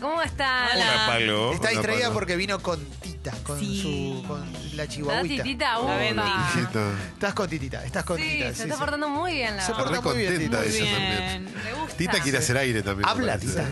¿Cómo 0.00 0.22
están? 0.22 0.68
Hola, 0.74 1.04
Pablo. 1.06 1.52
Está 1.52 1.68
Hola, 1.68 1.70
distraída 1.70 2.10
porque 2.12 2.36
vino 2.36 2.58
con 2.60 2.84
Tita, 3.00 3.32
con 3.42 3.58
Sí. 3.60 3.80
su 4.22 4.28
con 4.28 4.40
la 4.52 4.82
¿Está 4.84 4.88
chihuahuita. 4.88 5.42
titita? 5.42 5.78
Upa. 5.80 6.04
Estás 7.12 7.34
con 7.34 7.48
Titita, 7.48 7.84
estás 7.84 8.04
con 8.04 8.16
Sí, 8.18 8.22
Tita. 8.22 8.48
se 8.50 8.54
sí, 8.54 8.62
está 8.62 8.74
sí. 8.74 8.80
portando 8.80 9.08
muy 9.08 9.32
bien, 9.34 9.56
la 9.56 9.62
Se 9.64 9.72
verdad. 9.72 9.84
porta 9.84 10.00
Re 10.00 10.04
muy 10.08 10.18
bien, 10.18 10.32
contenta 10.32 10.62
Tita. 10.62 10.76
ella 10.84 10.92
también. 10.92 11.44
Me 11.64 11.72
gusta. 11.74 11.96
Tita 11.96 12.20
quiere 12.20 12.38
hacer 12.38 12.56
aire 12.58 12.82
también. 12.82 13.06
me 13.06 13.10
¿Habla 13.10 13.32
parece. 13.34 13.48
Tita? 13.48 13.68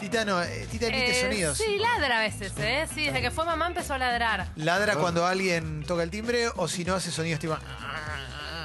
Tita 0.00 0.24
no, 0.24 0.42
eh, 0.42 0.66
Tita 0.68 0.86
emite 0.88 1.16
Eh, 1.16 1.22
sonidos. 1.22 1.58
Sí, 1.58 1.78
ladra 1.78 2.18
a 2.18 2.22
veces, 2.22 2.52
¿eh? 2.58 2.88
Sí, 2.92 3.04
desde 3.04 3.20
que 3.20 3.30
fue 3.30 3.44
mamá 3.44 3.68
empezó 3.68 3.94
a 3.94 3.98
ladrar. 3.98 4.48
Ladra 4.56 4.96
cuando 4.96 5.24
alguien 5.24 5.84
toca 5.86 6.02
el 6.02 6.10
timbre 6.10 6.48
o 6.56 6.66
si 6.66 6.84
no 6.84 6.94
hace 6.96 7.12
sonidos 7.12 7.38
tipo. 7.38 7.56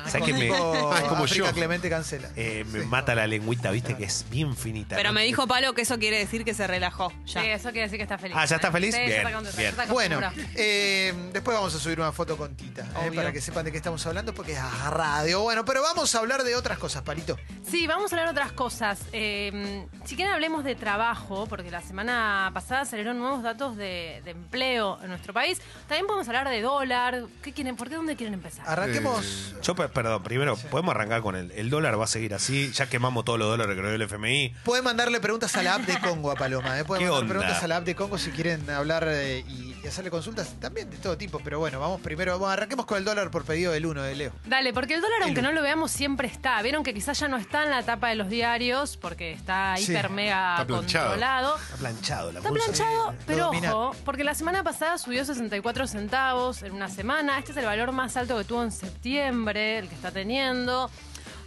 ¿Sabes 0.10 0.26
qué 0.28 0.34
me- 0.34 0.52
Ah, 0.52 0.96
es 0.98 1.04
como 1.10 1.24
África 1.26 1.48
yo. 1.48 1.54
Clemente 1.54 1.90
cancela. 1.90 2.30
Eh, 2.36 2.66
me 2.72 2.82
Sí. 2.82 2.86
mata 2.88 3.16
la 3.16 3.28
lengüita, 3.28 3.72
viste, 3.72 3.96
que 3.96 4.06
es 4.06 4.26
bien 4.30 4.56
finita. 4.56 4.96
Pero 4.96 5.10
¿no? 5.10 5.14
me 5.14 5.24
dijo 5.24 5.48
Palo 5.48 5.74
que 5.74 5.82
eso 5.82 5.98
quiere 6.00 6.18
decir 6.20 6.44
que 6.46 6.54
se 6.54 6.68
relajó. 6.68 7.12
Ya. 7.26 7.42
Sí, 7.42 7.48
eso 7.50 7.70
quiere 7.72 7.84
decir 7.84 7.98
que 7.98 8.04
está 8.04 8.18
feliz. 8.18 8.36
Ah, 8.40 8.46
¿ya 8.46 8.56
está 8.58 8.72
feliz? 8.72 8.94
Sí, 8.96 9.02
ya 9.02 9.06
Bien, 9.08 9.18
está 9.20 9.32
contenta, 9.34 9.58
bien. 9.58 9.70
está 9.72 9.86
Bueno, 9.94 10.20
eh, 10.56 11.14
después 11.34 11.56
vamos 11.58 11.74
a 11.76 11.80
subir 11.80 12.00
una 12.00 12.12
foto 12.12 12.38
con 12.38 12.56
Tita, 12.56 12.86
eh, 13.04 13.12
para 13.14 13.32
que 13.32 13.42
sepan 13.42 13.66
de 13.66 13.72
qué 13.72 13.78
estamos 13.78 14.06
hablando, 14.06 14.34
porque 14.34 14.54
es 14.54 14.60
a 14.60 14.90
radio. 14.90 15.42
Bueno, 15.42 15.66
pero 15.66 15.82
vamos 15.82 16.14
a 16.16 16.20
hablar 16.20 16.44
de 16.44 16.56
otras 16.56 16.78
cosas, 16.78 17.04
Palito. 17.04 17.38
Sí, 17.70 17.88
vamos 17.88 18.12
a 18.12 18.16
hablar 18.16 18.34
de 18.34 18.40
otras 18.40 18.52
cosas. 18.54 19.00
Eh, 19.14 19.86
si 20.06 20.16
quieren 20.16 20.34
hablemos 20.34 20.64
de 20.64 20.76
trabajo, 20.76 21.48
porque 21.48 21.70
la 21.72 21.82
semana 21.82 22.50
pasada 22.54 22.86
salieron 22.86 23.18
nuevos 23.20 23.44
datos 23.44 23.76
de, 23.78 24.22
de 24.24 24.32
empleo 24.32 25.00
en 25.02 25.10
nuestro 25.10 25.34
país. 25.34 25.60
También 25.88 26.08
podemos 26.08 26.28
hablar 26.28 26.50
de 26.50 26.62
dólar. 26.62 27.24
¿Qué 27.44 27.54
quieren? 27.54 27.76
¿Por 27.76 27.90
qué? 27.90 27.96
¿Dónde 27.96 28.16
quieren 28.16 28.34
empezar? 28.34 28.68
Arranquemos. 28.68 29.56
Yo, 29.62 29.76
perdón, 30.04 30.22
primero, 30.22 30.56
podemos 30.70 30.94
arrancar 30.94 31.22
con 31.22 31.36
el, 31.36 31.52
el 31.54 31.70
dólar, 31.72 32.00
va 32.00 32.04
a 32.04 32.08
seguir 32.08 32.34
así. 32.36 32.72
Ya 32.72 32.88
quemamos 32.88 33.26
todos 33.26 33.40
los 33.40 33.48
dólares 33.50 33.76
que 33.76 33.82
nos 33.82 33.90
dio 33.90 33.96
el 33.96 34.02
FMI. 34.04 34.54
Pueden 34.64 34.84
mandarle 34.86 35.20
preguntas 35.20 35.56
a 35.58 35.64
la 35.64 35.74
app 35.76 35.82
de 35.82 36.00
Congo 36.00 36.30
a 36.32 36.36
Paloma. 36.36 36.78
¿eh? 36.80 36.86
Pueden 36.86 37.06
¿Qué 37.06 37.10
mandar 37.12 37.24
onda? 37.24 37.34
preguntas 37.40 37.64
a 37.64 37.68
la 37.68 37.78
app 37.78 37.84
de 37.86 37.96
Congo 37.96 38.18
si 38.20 38.30
quieren 38.32 38.70
hablar 38.70 39.08
eh, 39.10 39.44
y, 39.48 39.76
y 39.84 39.88
hacerle 39.88 40.12
consultas 40.12 40.54
también 40.60 40.90
de 40.92 40.98
todo 40.98 41.18
tipo. 41.18 41.40
Pero 41.44 41.58
bueno, 41.60 41.80
vamos 41.80 42.00
primero, 42.02 42.34
vamos, 42.34 42.50
arranquemos 42.54 42.86
con 42.86 42.98
el 43.00 43.06
dólar 43.06 43.32
por 43.32 43.44
pedido 43.44 43.72
del 43.72 43.86
1 43.88 44.04
de 44.04 44.16
Leo. 44.16 44.32
Dale, 44.46 44.72
porque 44.74 44.94
el 44.94 45.02
dólar, 45.02 45.24
aunque 45.24 45.42
no 45.42 45.52
lo 45.52 45.62
veamos, 45.64 45.90
siempre 45.92 46.28
está. 46.28 46.62
Vieron 46.62 46.84
que 46.84 46.94
quizás 46.94 47.20
ya 47.20 47.28
no 47.28 47.38
está 47.38 47.64
en 47.64 47.72
la 47.72 47.82
tapa 47.84 48.10
de 48.10 48.16
los 48.16 48.30
diarios 48.30 48.98
porque 48.98 49.32
está 49.32 49.76
Sí, 49.78 49.92
hiper 49.92 50.10
mega 50.12 50.52
está 50.54 50.68
planchado. 50.68 51.06
controlado. 51.10 51.56
Está 51.58 51.76
planchado 51.78 52.32
la 52.32 52.40
Está 52.40 52.50
bolsa. 52.50 52.66
planchado, 52.66 53.16
pero 53.26 53.50
ojo, 53.50 53.96
porque 54.06 54.24
la 54.24 54.36
semana 54.36 54.64
pasada 54.64 54.98
subió 55.00 55.26
64 55.26 55.88
centavos 55.88 56.62
en 56.62 56.74
una 56.74 56.88
semana. 56.90 57.40
Este 57.40 57.52
es 57.52 57.58
el 57.58 57.66
valor 57.66 57.92
más 57.92 58.16
alto 58.18 58.38
que 58.38 58.44
tuvo 58.44 58.64
en 58.64 58.72
septiembre, 58.72 59.87
el 59.88 59.90
que 59.90 59.96
está 59.96 60.12
teniendo. 60.12 60.92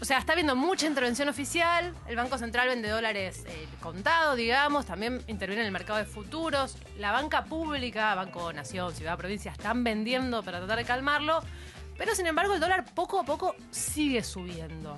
O 0.01 0.05
sea, 0.07 0.19
está 0.19 0.33
habiendo 0.33 0.57
mucha 0.57 0.87
intervención 0.87 1.29
oficial. 1.29 1.95
El 2.09 2.17
Banco 2.17 2.39
Central 2.39 2.69
vende 2.69 2.89
dólares 2.89 3.45
eh, 3.47 3.69
contado, 3.81 4.35
digamos. 4.35 4.87
También 4.87 5.23
interviene 5.27 5.61
en 5.61 5.67
el 5.67 5.73
mercado 5.73 5.99
de 5.99 6.07
futuros. 6.07 6.77
La 6.99 7.13
banca 7.13 7.45
pública, 7.45 8.15
Banco 8.15 8.51
Nación, 8.53 8.95
Ciudad, 8.95 9.19
Provincia, 9.19 9.53
están 9.53 9.85
vendiendo 9.85 10.43
para 10.43 10.59
tratar 10.59 10.79
de 10.79 10.85
calmarlo. 10.87 11.41
Pero 11.99 12.15
sin 12.15 12.27
embargo, 12.27 12.55
el 12.55 12.61
dólar 12.61 12.87
poco 12.95 13.21
a 13.21 13.25
poco 13.25 13.55
sigue 13.71 14.23
subiendo. 14.23 14.97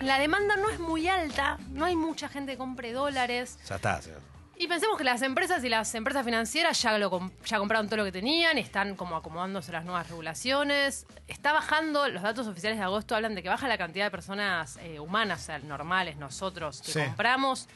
La 0.00 0.18
demanda 0.18 0.56
no 0.56 0.68
es 0.68 0.80
muy 0.80 1.06
alta, 1.06 1.58
no 1.70 1.84
hay 1.84 1.94
mucha 1.94 2.28
gente 2.28 2.52
que 2.52 2.58
compre 2.58 2.92
dólares. 2.92 3.56
Ya 3.68 3.76
está. 3.76 4.02
señor. 4.02 4.33
Y 4.56 4.68
pensemos 4.68 4.96
que 4.96 5.02
las 5.04 5.20
empresas 5.22 5.64
y 5.64 5.68
las 5.68 5.92
empresas 5.96 6.24
financieras 6.24 6.80
ya, 6.80 6.96
lo 6.96 7.10
com- 7.10 7.30
ya 7.44 7.58
compraron 7.58 7.86
todo 7.88 7.96
lo 7.98 8.04
que 8.04 8.12
tenían, 8.12 8.56
están 8.56 8.94
como 8.94 9.16
acomodándose 9.16 9.70
a 9.72 9.74
las 9.74 9.84
nuevas 9.84 10.08
regulaciones. 10.08 11.06
Está 11.26 11.52
bajando, 11.52 12.08
los 12.08 12.22
datos 12.22 12.46
oficiales 12.46 12.78
de 12.78 12.84
agosto 12.84 13.16
hablan 13.16 13.34
de 13.34 13.42
que 13.42 13.48
baja 13.48 13.66
la 13.66 13.76
cantidad 13.76 14.04
de 14.06 14.10
personas 14.12 14.78
eh, 14.82 15.00
humanas, 15.00 15.42
o 15.42 15.44
sea, 15.46 15.58
normales, 15.58 16.16
nosotros, 16.16 16.82
que 16.82 16.92
Sí. 16.92 17.00
compramos. 17.00 17.68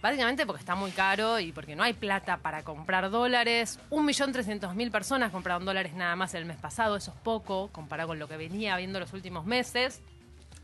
Básicamente 0.00 0.46
porque 0.46 0.60
está 0.60 0.74
muy 0.74 0.90
caro 0.92 1.38
y 1.40 1.52
porque 1.52 1.76
no 1.76 1.82
hay 1.82 1.92
plata 1.92 2.36
para 2.36 2.62
comprar 2.62 3.10
dólares. 3.10 3.78
1.300.000 3.90 4.90
personas 4.90 5.30
compraron 5.32 5.64
dólares 5.64 5.92
nada 5.94 6.14
más 6.16 6.34
el 6.34 6.44
mes 6.44 6.56
pasado, 6.56 6.96
eso 6.96 7.12
es 7.12 7.16
poco 7.22 7.68
comparado 7.72 8.08
con 8.08 8.18
lo 8.18 8.26
que 8.28 8.36
venía 8.36 8.76
viendo 8.76 8.98
los 9.00 9.12
últimos 9.12 9.44
meses. 9.44 10.00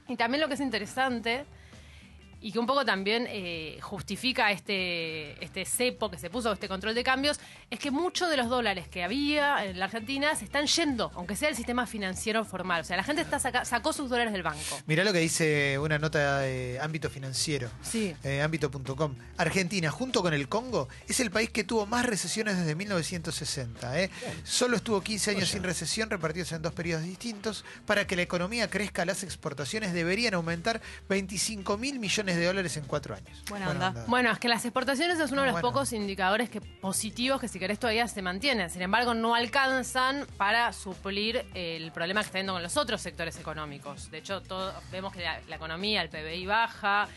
Y 0.09 0.17
también 0.17 0.41
lo 0.41 0.49
que 0.49 0.55
es 0.55 0.61
interesante 0.61 1.47
y 2.41 2.53
que 2.53 2.59
un 2.59 2.67
poco 2.67 2.85
también 2.85 3.27
eh, 3.29 3.79
justifica 3.83 4.51
este, 4.53 5.43
este 5.45 5.65
cepo 5.65 6.11
que 6.11 6.19
se 6.19 6.31
puso, 6.31 6.53
este 6.53 6.69
control 6.69 6.95
de 6.95 7.03
cambios, 7.03 7.41
es 7.71 7.79
que 7.79 7.91
muchos 7.91 8.31
de 8.31 8.37
los 8.37 8.49
dólares 8.49 8.87
que 8.89 9.03
había 9.03 9.65
en 9.65 9.79
la 9.79 9.87
Argentina 9.87 10.35
se 10.37 10.45
están 10.45 10.67
yendo, 10.67 11.11
aunque 11.15 11.35
sea 11.37 11.49
el 11.49 11.57
sistema 11.57 11.87
financiero 11.87 12.45
formal. 12.45 12.83
O 12.83 12.85
sea, 12.85 12.97
la 12.97 13.03
gente 13.05 13.23
está 13.23 13.39
saca- 13.39 13.65
sacó 13.65 13.93
sus 13.93 14.09
dólares 14.09 14.33
del 14.33 14.43
banco. 14.43 14.81
Mirá 14.87 15.05
lo 15.05 15.13
que 15.13 15.19
dice 15.19 15.79
una 15.79 15.99
nota 15.99 16.39
de 16.41 16.79
ámbito 16.81 17.11
financiero. 17.11 17.71
Sí. 17.83 18.15
eh, 18.23 18.41
ámbito.com. 18.43 19.15
Argentina, 19.37 19.91
junto 19.91 20.23
con 20.23 20.33
el 20.35 20.49
Congo, 20.49 20.89
es 21.09 21.21
el 21.21 21.31
país 21.31 21.51
que 21.51 21.65
tuvo 21.65 21.87
más 21.87 22.07
recesiones 22.07 22.57
desde 22.57 22.75
1960. 22.75 24.01
¿eh? 24.01 24.11
Solo 24.45 24.77
estuvo 24.77 25.01
15 25.03 25.33
años 25.33 25.49
sin 25.49 25.63
recesión, 25.63 26.09
repartidos 26.11 26.53
en 26.53 26.63
dos 26.63 26.73
periodos 26.73 27.05
distintos. 27.05 27.65
Para 27.87 28.07
que 28.07 28.17
la 28.17 28.23
economía 28.23 28.69
crezca, 28.71 29.05
las 29.05 29.23
exportaciones 29.23 29.93
deberían 29.93 30.35
aumentar 30.35 30.81
25 31.09 31.77
mil 31.79 31.99
millones 31.99 32.28
de 32.37 32.47
dólares 32.47 32.77
en 32.77 32.85
cuatro 32.85 33.15
años. 33.15 33.43
Buena 33.49 33.71
onda. 33.71 34.05
Bueno, 34.07 34.31
es 34.31 34.39
que 34.39 34.49
las 34.49 34.65
exportaciones 34.65 35.19
es 35.21 35.31
uno 35.33 35.43
de 35.43 35.49
los 35.49 35.55
Bueno. 35.55 35.69
pocos 35.69 35.93
indicadores 35.93 36.51
que, 36.51 36.61
positivos 36.61 37.41
que 37.41 37.49
si 37.49 37.59
querés 37.59 37.79
todavía 37.79 38.07
se 38.09 38.23
mantienen. 38.23 38.71
Sin 38.71 38.83
embargo, 38.83 39.15
no 39.15 39.35
alcanzan 39.35 40.27
para 40.37 40.73
suplir 40.73 41.45
el 41.55 41.91
problema 41.93 42.21
que 42.21 42.27
está 42.27 42.39
viendo 42.39 42.53
con 42.53 42.63
los 42.63 42.77
otros 42.77 43.01
sectores 43.01 43.39
económicos. 43.39 44.11
De 44.11 44.19
hecho, 44.19 44.43
todo, 44.43 44.73
vemos 44.93 45.13
que 45.13 45.23
la, 45.23 45.41
la 45.49 45.57
economía, 45.57 46.03
el 46.03 46.09
PBI 46.09 46.47
baja. 46.47 47.09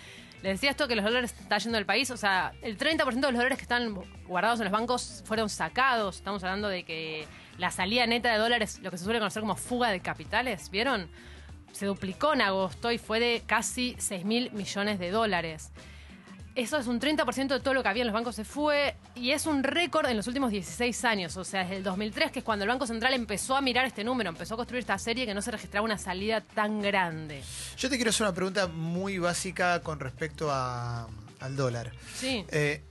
Les 0.44 0.54
decía 0.54 0.72
esto 0.72 0.88
que 0.88 0.96
los 0.96 1.06
dólares 1.06 1.36
están 1.40 1.60
yendo 1.60 1.78
del 1.78 1.86
país. 1.86 2.10
O 2.10 2.18
sea, 2.18 2.54
el 2.64 2.78
30% 2.78 3.06
de 3.14 3.22
los 3.22 3.34
dólares 3.36 3.58
que 3.58 3.64
están 3.64 3.94
guardados 4.28 4.60
en 4.60 4.64
los 4.66 4.72
bancos 4.74 5.22
fueron 5.26 5.50
sacados. 5.50 6.16
Estamos 6.16 6.44
hablando 6.44 6.68
de 6.68 6.84
que 6.84 7.28
la 7.60 7.70
salida 7.70 8.08
neta 8.08 8.32
de 8.32 8.40
dólares, 8.40 8.80
lo 8.82 8.90
que 8.90 8.98
se 8.98 9.04
suele 9.04 9.20
conocer 9.20 9.42
como 9.42 9.56
fuga 9.56 9.90
de 9.90 10.00
capitales, 10.00 10.72
¿vieron? 10.72 11.10
Se 11.72 11.86
duplicó 11.86 12.34
en 12.34 12.42
agosto 12.42 12.92
y 12.92 12.98
fue 12.98 13.20
de 13.20 13.44
casi 13.46 13.96
6 14.00 14.26
mil 14.26 14.52
millones 14.52 15.00
de 15.00 15.12
dólares. 15.12 15.70
Eso 16.54 16.78
es 16.78 16.88
un 16.88 17.00
30% 17.00 17.48
de 17.48 17.60
todo 17.62 17.74
lo 17.74 17.82
que 17.82 17.88
había 17.88 18.02
en 18.04 18.08
los 18.08 18.14
bancos 18.14 18.36
se 18.36 18.44
fue 18.44 18.96
y 19.16 19.32
es 19.32 19.46
un 19.46 19.64
récord 19.64 20.06
en 20.08 20.18
los 20.18 20.28
últimos 20.28 20.52
16 20.52 21.06
años, 21.06 21.38
o 21.38 21.46
sea, 21.46 21.62
desde 21.62 21.78
el 21.78 21.84
2003, 21.84 22.30
que 22.30 22.40
es 22.40 22.46
cuando 22.46 22.64
el 22.66 22.70
Banco 22.70 22.86
Central 22.86 23.14
empezó 23.14 23.56
a 23.56 23.62
mirar 23.62 23.86
este 23.86 24.04
número, 24.04 24.30
empezó 24.30 24.56
a 24.56 24.58
construir 24.58 24.82
esta 24.82 24.98
serie 24.98 25.26
que 25.26 25.34
no 25.34 25.42
se 25.42 25.50
registraba 25.52 25.86
una 25.86 25.98
salida 25.98 26.42
tan 26.42 26.82
grande. 26.82 27.42
Yo 27.78 27.90
te 27.90 27.96
quiero 27.96 28.10
hacer 28.10 28.26
una 28.28 28.34
pregunta 28.36 28.68
muy 28.68 29.18
básica 29.18 29.82
con 29.82 30.02
respecto 30.02 30.52
a- 30.52 31.08
al 31.40 31.56
dólar. 31.56 31.94
Sí. 32.16 32.44
Eh, 32.50 32.84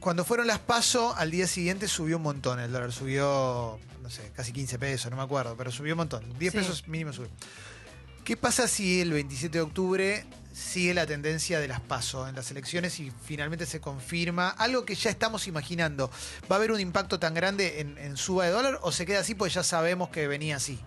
cuando 0.00 0.24
fueron 0.24 0.46
las 0.46 0.58
PASO, 0.60 1.14
al 1.14 1.30
día 1.30 1.46
siguiente 1.46 1.88
subió 1.88 2.16
un 2.16 2.22
montón. 2.22 2.58
El 2.58 2.72
dólar 2.72 2.90
subió, 2.92 3.78
no 4.02 4.08
sé, 4.08 4.32
casi 4.34 4.52
15 4.52 4.78
pesos, 4.78 5.10
no 5.10 5.18
me 5.18 5.22
acuerdo, 5.24 5.56
pero 5.58 5.70
subió 5.70 5.92
un 5.92 5.98
montón. 5.98 6.38
10 6.38 6.52
Sí. 6.52 6.58
pesos 6.58 6.88
mínimo 6.88 7.12
subió. 7.12 7.28
¿Qué 8.28 8.36
pasa 8.36 8.68
si 8.68 9.00
el 9.00 9.10
27 9.10 9.56
de 9.56 9.62
octubre 9.62 10.26
sigue 10.52 10.92
la 10.92 11.06
tendencia 11.06 11.60
de 11.60 11.66
las 11.66 11.80
PASO 11.80 12.28
en 12.28 12.34
las 12.36 12.50
elecciones 12.50 13.00
y 13.00 13.10
finalmente 13.10 13.64
se 13.64 13.80
confirma 13.80 14.50
algo 14.50 14.84
que 14.84 14.94
ya 14.94 15.08
estamos 15.08 15.46
imaginando? 15.46 16.10
¿Va 16.42 16.56
a 16.56 16.58
haber 16.58 16.70
un 16.70 16.78
impacto 16.78 17.18
tan 17.18 17.32
grande 17.32 17.80
en, 17.80 17.96
en 17.96 18.18
suba 18.18 18.44
de 18.44 18.50
dólar 18.50 18.80
o 18.82 18.92
se 18.92 19.06
queda 19.06 19.20
así 19.20 19.34
porque 19.34 19.54
ya 19.54 19.62
sabemos 19.62 20.10
que 20.10 20.28
venía 20.28 20.56
así? 20.56 20.78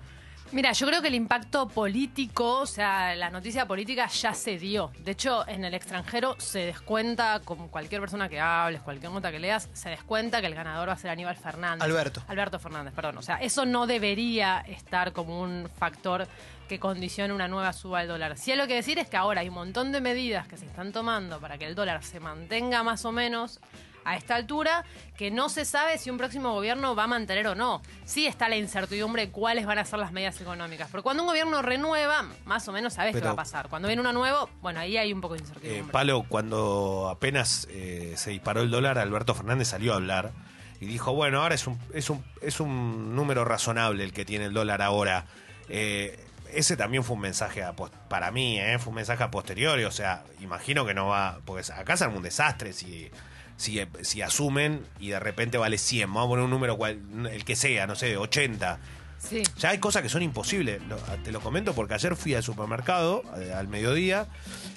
Mira, 0.51 0.73
yo 0.73 0.85
creo 0.85 1.01
que 1.01 1.07
el 1.07 1.15
impacto 1.15 1.69
político, 1.69 2.59
o 2.59 2.65
sea, 2.65 3.15
la 3.15 3.29
noticia 3.29 3.65
política 3.65 4.07
ya 4.07 4.33
se 4.33 4.57
dio. 4.57 4.91
De 4.99 5.11
hecho, 5.11 5.47
en 5.47 5.63
el 5.63 5.73
extranjero 5.73 6.35
se 6.39 6.59
descuenta, 6.59 7.39
con 7.39 7.69
cualquier 7.69 8.01
persona 8.01 8.27
que 8.27 8.37
hables, 8.37 8.81
cualquier 8.81 9.13
nota 9.13 9.31
que 9.31 9.39
leas, 9.39 9.69
se 9.71 9.89
descuenta 9.89 10.41
que 10.41 10.47
el 10.47 10.53
ganador 10.53 10.89
va 10.89 10.93
a 10.93 10.97
ser 10.97 11.09
Aníbal 11.09 11.37
Fernández. 11.37 11.81
Alberto. 11.81 12.21
Alberto 12.27 12.59
Fernández, 12.59 12.93
perdón. 12.93 13.17
O 13.17 13.21
sea, 13.21 13.37
eso 13.37 13.65
no 13.65 13.87
debería 13.87 14.59
estar 14.67 15.13
como 15.13 15.41
un 15.41 15.69
factor 15.79 16.27
que 16.71 16.79
condicione 16.79 17.33
una 17.33 17.49
nueva 17.49 17.73
suba 17.73 17.99
del 17.99 18.07
dólar. 18.07 18.37
Sí, 18.37 18.55
lo 18.55 18.65
que 18.65 18.75
decir 18.75 18.97
es 18.97 19.09
que 19.09 19.17
ahora 19.17 19.41
hay 19.41 19.49
un 19.49 19.55
montón 19.55 19.91
de 19.91 19.99
medidas 19.99 20.47
que 20.47 20.55
se 20.55 20.65
están 20.65 20.93
tomando 20.93 21.41
para 21.41 21.57
que 21.57 21.65
el 21.67 21.75
dólar 21.75 22.01
se 22.01 22.21
mantenga 22.21 22.81
más 22.81 23.03
o 23.03 23.11
menos 23.11 23.59
a 24.05 24.15
esta 24.15 24.35
altura, 24.37 24.85
que 25.17 25.31
no 25.31 25.49
se 25.49 25.65
sabe 25.65 25.97
si 25.97 26.09
un 26.09 26.17
próximo 26.17 26.53
gobierno 26.53 26.95
va 26.95 27.03
a 27.03 27.07
mantener 27.07 27.45
o 27.47 27.55
no. 27.55 27.81
Sí 28.05 28.25
está 28.25 28.47
la 28.47 28.55
incertidumbre 28.55 29.25
de 29.25 29.31
cuáles 29.33 29.65
van 29.65 29.79
a 29.79 29.85
ser 29.85 29.99
las 29.99 30.13
medidas 30.13 30.39
económicas. 30.39 30.87
Porque 30.89 31.03
cuando 31.03 31.23
un 31.23 31.27
gobierno 31.27 31.61
renueva, 31.61 32.23
más 32.45 32.65
o 32.69 32.71
menos 32.71 32.93
sabes 32.93 33.11
qué 33.13 33.19
Pero- 33.19 33.27
va 33.27 33.33
a 33.33 33.43
pasar. 33.43 33.67
Cuando 33.67 33.89
viene 33.89 33.99
uno 33.99 34.13
nuevo, 34.13 34.49
bueno, 34.61 34.79
ahí 34.79 34.95
hay 34.95 35.11
un 35.11 35.19
poco 35.19 35.33
de 35.33 35.41
Eh, 35.41 35.43
incertidumbre. 35.43 35.91
Palo, 35.91 36.23
cuando 36.29 37.09
apenas 37.11 37.67
eh, 37.69 38.13
se 38.15 38.29
disparó 38.31 38.61
el 38.61 38.71
dólar, 38.71 38.97
Alberto 38.97 39.35
Fernández 39.35 39.67
salió 39.67 39.91
a 39.91 39.97
hablar 39.97 40.31
y 40.79 40.85
dijo, 40.85 41.13
bueno, 41.13 41.41
ahora 41.43 41.53
es 41.55 41.67
un, 41.67 41.77
es 41.93 42.09
un, 42.09 42.23
es 42.41 42.61
un 42.61 43.13
número 43.13 43.43
razonable 43.43 44.05
el 44.05 44.13
que 44.13 44.23
tiene 44.23 44.45
el 44.45 44.53
dólar 44.53 44.81
ahora. 44.81 45.25
Eh, 45.67 46.17
ese 46.53 46.77
también 46.77 47.03
fue 47.03 47.15
un 47.15 47.21
mensaje 47.21 47.63
a 47.63 47.73
para 47.73 48.31
mí, 48.31 48.59
eh, 48.59 48.77
fue 48.79 48.89
un 48.89 48.95
mensaje 48.95 49.23
a 49.23 49.31
posteriori, 49.31 49.83
o 49.83 49.91
sea, 49.91 50.23
imagino 50.41 50.85
que 50.85 50.93
no 50.93 51.07
va, 51.07 51.39
porque 51.45 51.71
acá 51.71 51.97
se 51.97 52.03
arma 52.05 52.17
un 52.17 52.23
desastre 52.23 52.73
si, 52.73 53.09
si, 53.57 53.81
si 54.01 54.21
asumen 54.21 54.85
y 54.99 55.09
de 55.09 55.19
repente 55.19 55.57
vale 55.57 55.77
100, 55.77 56.07
vamos 56.13 56.25
a 56.25 56.29
poner 56.29 56.45
un 56.45 56.51
número 56.51 56.77
cual, 56.77 56.99
el 57.31 57.45
que 57.45 57.55
sea, 57.55 57.87
no 57.87 57.95
sé, 57.95 58.17
80. 58.17 58.79
Sí. 59.19 59.43
Ya 59.59 59.69
hay 59.69 59.77
cosas 59.77 60.01
que 60.01 60.09
son 60.09 60.23
imposibles. 60.23 60.81
Te 61.23 61.31
lo 61.31 61.41
comento 61.41 61.75
porque 61.75 61.93
ayer 61.93 62.15
fui 62.15 62.33
al 62.33 62.41
supermercado 62.41 63.21
eh, 63.37 63.53
al 63.53 63.67
mediodía 63.67 64.25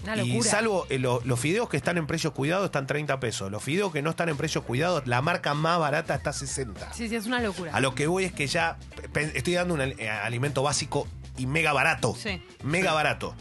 Una 0.02 0.18
y 0.22 0.42
salvo 0.42 0.86
eh, 0.90 0.98
lo- 0.98 1.22
los 1.24 1.40
fideos 1.40 1.70
que 1.70 1.78
están 1.78 1.96
en 1.96 2.06
precios 2.06 2.34
cuidados 2.34 2.66
están 2.66 2.86
30 2.86 3.18
pesos. 3.20 3.50
Los 3.50 3.62
fideos 3.62 3.90
que 3.90 4.02
no 4.02 4.10
están 4.10 4.28
en 4.28 4.36
precios 4.36 4.64
cuidados, 4.64 5.06
la 5.06 5.22
marca 5.22 5.54
más 5.54 5.78
barata 5.78 6.14
está 6.14 6.34
60. 6.34 6.92
Sí, 6.92 7.08
sí, 7.08 7.16
es 7.16 7.24
una 7.24 7.40
locura. 7.40 7.74
A 7.74 7.80
lo 7.80 7.94
que 7.94 8.06
voy 8.06 8.24
es 8.24 8.34
que 8.34 8.46
ya 8.46 8.76
estoy 9.34 9.54
dando 9.54 9.72
un 9.72 9.80
al- 9.80 9.96
alimento 10.22 10.62
básico 10.62 11.08
y 11.36 11.46
mega 11.46 11.72
barato. 11.72 12.14
Sí. 12.16 12.42
Mega 12.62 12.92
barato. 12.92 13.34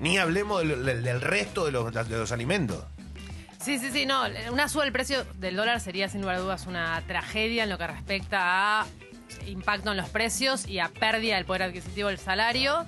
Ni 0.00 0.18
hablemos 0.18 0.60
del, 0.66 0.84
del- 0.84 1.02
del 1.02 1.20
resto 1.20 1.64
de 1.64 1.72
los, 1.72 1.92
de 1.92 2.18
los 2.18 2.32
alimentos. 2.32 2.84
Sí, 3.62 3.78
sí, 3.78 3.90
sí, 3.90 4.06
no. 4.06 4.22
Una 4.52 4.68
suba 4.68 4.84
del 4.84 4.92
precio 4.92 5.24
del 5.34 5.56
dólar 5.56 5.80
sería 5.80 6.08
sin 6.08 6.20
lugar 6.20 6.36
a 6.36 6.40
dudas 6.40 6.66
una 6.66 7.02
tragedia 7.06 7.64
en 7.64 7.70
lo 7.70 7.78
que 7.78 7.86
respecta 7.86 8.80
a 8.82 8.86
impacto 9.46 9.90
en 9.90 9.96
los 9.96 10.08
precios 10.08 10.66
y 10.68 10.78
a 10.78 10.88
pérdida 10.88 11.36
del 11.36 11.44
poder 11.46 11.62
adquisitivo 11.64 12.08
del 12.08 12.18
salario. 12.18 12.86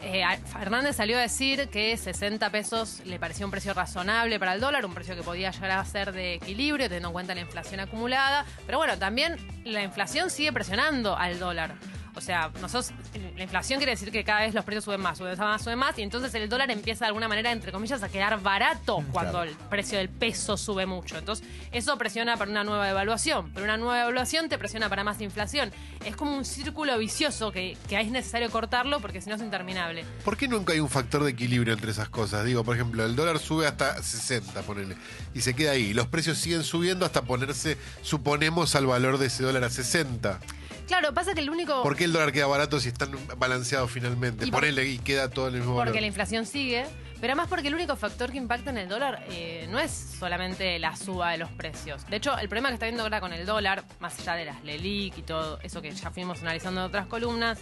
Eh, 0.00 0.24
a- 0.24 0.36
Fernández 0.38 0.96
salió 0.96 1.16
a 1.16 1.20
decir 1.20 1.68
que 1.68 1.96
60 1.96 2.50
pesos 2.50 3.00
le 3.04 3.18
parecía 3.18 3.44
un 3.46 3.50
precio 3.52 3.72
razonable 3.72 4.38
para 4.38 4.54
el 4.54 4.60
dólar, 4.60 4.84
un 4.84 4.94
precio 4.94 5.14
que 5.14 5.22
podía 5.22 5.50
llegar 5.52 5.70
a 5.72 5.84
ser 5.84 6.12
de 6.12 6.34
equilibrio, 6.34 6.86
teniendo 6.88 7.08
en 7.08 7.12
cuenta 7.12 7.34
la 7.34 7.40
inflación 7.42 7.80
acumulada. 7.80 8.44
Pero 8.66 8.78
bueno, 8.78 8.98
también 8.98 9.36
la 9.64 9.82
inflación 9.82 10.30
sigue 10.30 10.52
presionando 10.52 11.16
al 11.16 11.38
dólar. 11.38 11.74
O 12.16 12.20
sea, 12.20 12.50
nosotros, 12.62 12.92
la 13.36 13.42
inflación 13.42 13.78
quiere 13.78 13.92
decir 13.92 14.10
que 14.10 14.24
cada 14.24 14.40
vez 14.40 14.54
los 14.54 14.64
precios 14.64 14.84
suben 14.84 15.00
más, 15.00 15.18
suben 15.18 15.38
más, 15.38 15.62
suben 15.62 15.78
más, 15.78 15.98
y 15.98 16.02
entonces 16.02 16.34
el 16.34 16.48
dólar 16.48 16.70
empieza 16.70 17.04
de 17.04 17.08
alguna 17.08 17.28
manera, 17.28 17.52
entre 17.52 17.72
comillas, 17.72 18.02
a 18.02 18.08
quedar 18.08 18.40
barato 18.40 19.04
cuando 19.12 19.42
el 19.42 19.50
precio 19.50 19.98
del 19.98 20.08
peso 20.08 20.56
sube 20.56 20.86
mucho. 20.86 21.18
Entonces, 21.18 21.46
eso 21.72 21.96
presiona 21.98 22.36
para 22.36 22.50
una 22.50 22.64
nueva 22.64 22.86
devaluación, 22.86 23.50
pero 23.52 23.64
una 23.64 23.76
nueva 23.76 23.98
devaluación 23.98 24.48
te 24.48 24.56
presiona 24.56 24.88
para 24.88 25.04
más 25.04 25.20
inflación. 25.20 25.70
Es 26.04 26.16
como 26.16 26.36
un 26.36 26.44
círculo 26.44 26.96
vicioso 26.98 27.52
que, 27.52 27.76
que 27.88 28.00
es 28.00 28.10
necesario 28.10 28.50
cortarlo 28.50 29.00
porque 29.00 29.20
si 29.20 29.28
no 29.28 29.36
es 29.36 29.42
interminable. 29.42 30.04
¿Por 30.24 30.36
qué 30.36 30.48
nunca 30.48 30.72
hay 30.72 30.80
un 30.80 30.88
factor 30.88 31.22
de 31.22 31.30
equilibrio 31.30 31.74
entre 31.74 31.90
esas 31.90 32.08
cosas? 32.08 32.44
Digo, 32.44 32.64
por 32.64 32.76
ejemplo, 32.76 33.04
el 33.04 33.14
dólar 33.14 33.38
sube 33.38 33.66
hasta 33.66 34.02
60, 34.02 34.62
ponele, 34.62 34.96
y 35.34 35.42
se 35.42 35.54
queda 35.54 35.72
ahí. 35.72 35.92
Los 35.92 36.06
precios 36.06 36.38
siguen 36.38 36.64
subiendo 36.64 37.04
hasta 37.04 37.22
ponerse, 37.22 37.76
suponemos, 38.02 38.74
al 38.74 38.86
valor 38.86 39.18
de 39.18 39.26
ese 39.26 39.42
dólar 39.42 39.64
a 39.64 39.70
60. 39.70 40.40
Claro, 40.86 41.12
pasa 41.12 41.34
que 41.34 41.40
el 41.40 41.50
único... 41.50 41.82
¿Por 41.82 41.96
qué 41.96 42.04
el 42.04 42.12
dólar 42.12 42.32
queda 42.32 42.46
barato 42.46 42.78
si 42.80 42.88
están 42.88 43.10
balanceados 43.38 43.90
finalmente? 43.90 44.46
Y 44.46 44.50
por- 44.50 44.60
Ponele 44.60 44.86
y 44.86 44.98
queda 44.98 45.28
todo 45.28 45.48
en 45.48 45.54
el 45.54 45.60
mismo 45.60 45.74
Porque 45.74 45.90
valor. 45.90 46.00
la 46.02 46.06
inflación 46.06 46.46
sigue, 46.46 46.86
pero 47.20 47.32
además 47.32 47.48
porque 47.48 47.68
el 47.68 47.74
único 47.74 47.96
factor 47.96 48.30
que 48.30 48.38
impacta 48.38 48.70
en 48.70 48.78
el 48.78 48.88
dólar 48.88 49.24
eh, 49.30 49.66
no 49.70 49.78
es 49.80 49.90
solamente 49.90 50.78
la 50.78 50.94
suba 50.96 51.32
de 51.32 51.38
los 51.38 51.50
precios. 51.50 52.06
De 52.08 52.16
hecho, 52.16 52.38
el 52.38 52.48
problema 52.48 52.68
que 52.68 52.74
está 52.74 52.86
viendo 52.86 53.02
ahora 53.02 53.20
con 53.20 53.32
el 53.32 53.44
dólar, 53.46 53.84
más 54.00 54.18
allá 54.20 54.34
de 54.34 54.44
las 54.44 54.62
LELIC 54.64 55.18
y 55.18 55.22
todo 55.22 55.58
eso 55.62 55.82
que 55.82 55.90
ya 55.90 56.10
fuimos 56.10 56.40
analizando 56.42 56.80
en 56.82 56.86
otras 56.86 57.06
columnas, 57.06 57.58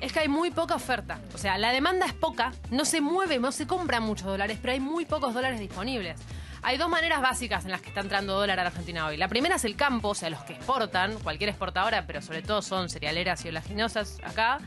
es 0.00 0.12
que 0.12 0.20
hay 0.20 0.28
muy 0.28 0.50
poca 0.50 0.74
oferta. 0.74 1.20
O 1.34 1.38
sea, 1.38 1.58
la 1.58 1.70
demanda 1.72 2.06
es 2.06 2.12
poca, 2.12 2.52
no 2.70 2.84
se 2.84 3.00
mueve, 3.00 3.38
no 3.38 3.52
se 3.52 3.66
compran 3.66 4.02
muchos 4.02 4.26
dólares, 4.26 4.58
pero 4.60 4.72
hay 4.72 4.80
muy 4.80 5.04
pocos 5.06 5.32
dólares 5.34 5.60
disponibles. 5.60 6.18
Hay 6.62 6.76
dos 6.76 6.88
maneras 6.88 7.20
básicas 7.20 7.64
en 7.64 7.70
las 7.70 7.80
que 7.80 7.88
está 7.88 8.00
entrando 8.00 8.38
dólar 8.38 8.58
a 8.58 8.64
la 8.64 8.68
Argentina 8.68 9.06
hoy. 9.06 9.16
La 9.16 9.28
primera 9.28 9.56
es 9.56 9.64
el 9.64 9.76
campo, 9.76 10.08
o 10.08 10.14
sea, 10.14 10.28
los 10.30 10.42
que 10.42 10.54
exportan, 10.54 11.18
cualquier 11.20 11.50
exportadora, 11.50 12.06
pero 12.06 12.20
sobre 12.20 12.42
todo 12.42 12.62
son 12.62 12.88
cerealeras 12.88 13.44
y 13.44 13.48
olaginosas 13.48 14.18
acá. 14.24 14.58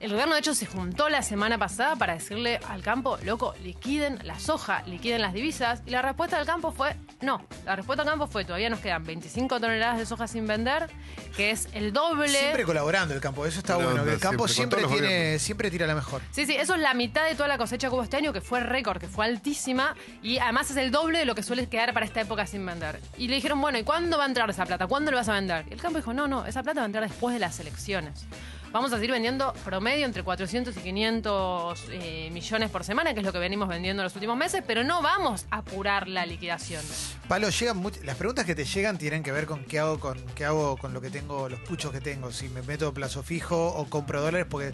El 0.00 0.10
gobierno, 0.10 0.34
de 0.34 0.40
hecho, 0.40 0.54
se 0.54 0.66
juntó 0.66 1.08
la 1.08 1.22
semana 1.22 1.58
pasada 1.58 1.96
para 1.96 2.14
decirle 2.14 2.60
al 2.68 2.82
campo, 2.82 3.18
loco, 3.24 3.54
liquiden 3.62 4.18
la 4.24 4.38
soja, 4.38 4.82
liquiden 4.86 5.22
las 5.22 5.32
divisas. 5.32 5.82
Y 5.86 5.90
la 5.90 6.02
respuesta 6.02 6.36
del 6.36 6.46
campo 6.46 6.72
fue, 6.72 6.96
no. 7.20 7.46
La 7.64 7.76
respuesta 7.76 8.02
del 8.02 8.10
campo 8.10 8.26
fue, 8.26 8.44
todavía 8.44 8.68
nos 8.68 8.80
quedan 8.80 9.04
25 9.04 9.60
toneladas 9.60 9.98
de 9.98 10.06
soja 10.06 10.26
sin 10.26 10.46
vender, 10.46 10.90
que 11.36 11.50
es 11.50 11.68
el 11.72 11.92
doble. 11.92 12.28
Siempre 12.28 12.64
colaborando 12.64 13.14
el 13.14 13.20
campo, 13.20 13.46
eso 13.46 13.60
está 13.60 13.76
bueno. 13.76 13.94
que 13.94 14.00
onda, 14.00 14.12
el 14.12 14.20
campo 14.20 14.48
siempre, 14.48 14.48
con 14.48 14.54
siempre, 14.54 14.80
todos 14.80 14.90
los 14.90 15.00
tiene, 15.00 15.16
gobiernos. 15.16 15.42
siempre 15.42 15.70
tira 15.70 15.86
la 15.86 15.94
mejor. 15.94 16.22
Sí, 16.32 16.46
sí, 16.46 16.54
eso 16.54 16.74
es 16.74 16.80
la 16.80 16.94
mitad 16.94 17.24
de 17.24 17.34
toda 17.34 17.48
la 17.48 17.58
cosecha 17.58 17.88
que 17.88 17.94
hubo 17.94 18.02
este 18.02 18.16
año, 18.16 18.32
que 18.32 18.40
fue 18.40 18.60
récord, 18.60 18.98
que 18.98 19.08
fue 19.08 19.24
altísima, 19.24 19.94
y 20.22 20.38
además 20.38 20.70
es 20.70 20.76
el 20.76 20.90
doble 20.90 21.20
de 21.20 21.24
lo 21.24 21.34
que 21.34 21.42
suele 21.42 21.66
quedar 21.68 21.94
para 21.94 22.04
esta 22.04 22.20
época 22.20 22.46
sin 22.46 22.66
vender. 22.66 23.00
Y 23.16 23.28
le 23.28 23.36
dijeron, 23.36 23.60
bueno, 23.60 23.78
¿y 23.78 23.84
cuándo 23.84 24.18
va 24.18 24.24
a 24.24 24.26
entrar 24.26 24.50
esa 24.50 24.66
plata? 24.66 24.86
¿Cuándo 24.86 25.10
lo 25.10 25.16
vas 25.16 25.28
a 25.28 25.34
vender? 25.34 25.64
Y 25.70 25.72
el 25.72 25.80
campo 25.80 25.98
dijo, 25.98 26.12
no, 26.12 26.28
no, 26.28 26.44
esa 26.46 26.62
plata 26.62 26.80
va 26.80 26.84
a 26.84 26.86
entrar 26.86 27.08
después 27.08 27.32
de 27.32 27.40
las 27.40 27.58
elecciones. 27.60 28.26
Vamos 28.74 28.92
a 28.92 28.96
seguir 28.96 29.12
vendiendo 29.12 29.52
promedio 29.64 30.04
entre 30.04 30.24
400 30.24 30.76
y 30.76 30.80
500 30.80 31.84
eh, 31.92 32.28
millones 32.32 32.70
por 32.70 32.82
semana, 32.82 33.14
que 33.14 33.20
es 33.20 33.24
lo 33.24 33.32
que 33.32 33.38
venimos 33.38 33.68
vendiendo 33.68 34.02
los 34.02 34.12
últimos 34.16 34.36
meses, 34.36 34.64
pero 34.66 34.82
no 34.82 35.00
vamos 35.00 35.46
a 35.52 35.58
apurar 35.58 36.08
la 36.08 36.26
liquidación. 36.26 36.82
Palo, 37.28 37.50
llegan 37.50 37.80
much- 37.80 38.02
las 38.02 38.16
preguntas 38.16 38.44
que 38.44 38.56
te 38.56 38.64
llegan 38.64 38.98
tienen 38.98 39.22
que 39.22 39.30
ver 39.30 39.46
con 39.46 39.64
qué 39.64 39.78
hago 39.78 40.00
con 40.00 40.18
qué 40.34 40.44
hago 40.44 40.76
con 40.76 40.92
lo 40.92 41.00
que 41.00 41.08
tengo, 41.10 41.48
los 41.48 41.60
puchos 41.60 41.92
que 41.92 42.00
tengo, 42.00 42.32
si 42.32 42.48
me 42.48 42.62
meto 42.62 42.92
plazo 42.92 43.22
fijo 43.22 43.68
o 43.68 43.88
compro 43.88 44.20
dólares, 44.20 44.48
porque 44.50 44.72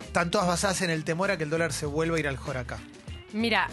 están 0.00 0.30
todas 0.30 0.46
basadas 0.48 0.80
en 0.80 0.88
el 0.88 1.04
temor 1.04 1.30
a 1.30 1.36
que 1.36 1.44
el 1.44 1.50
dólar 1.50 1.74
se 1.74 1.84
vuelva 1.84 2.16
a 2.16 2.20
ir 2.20 2.28
al 2.28 2.38
acá. 2.56 2.78
Mira, 3.34 3.68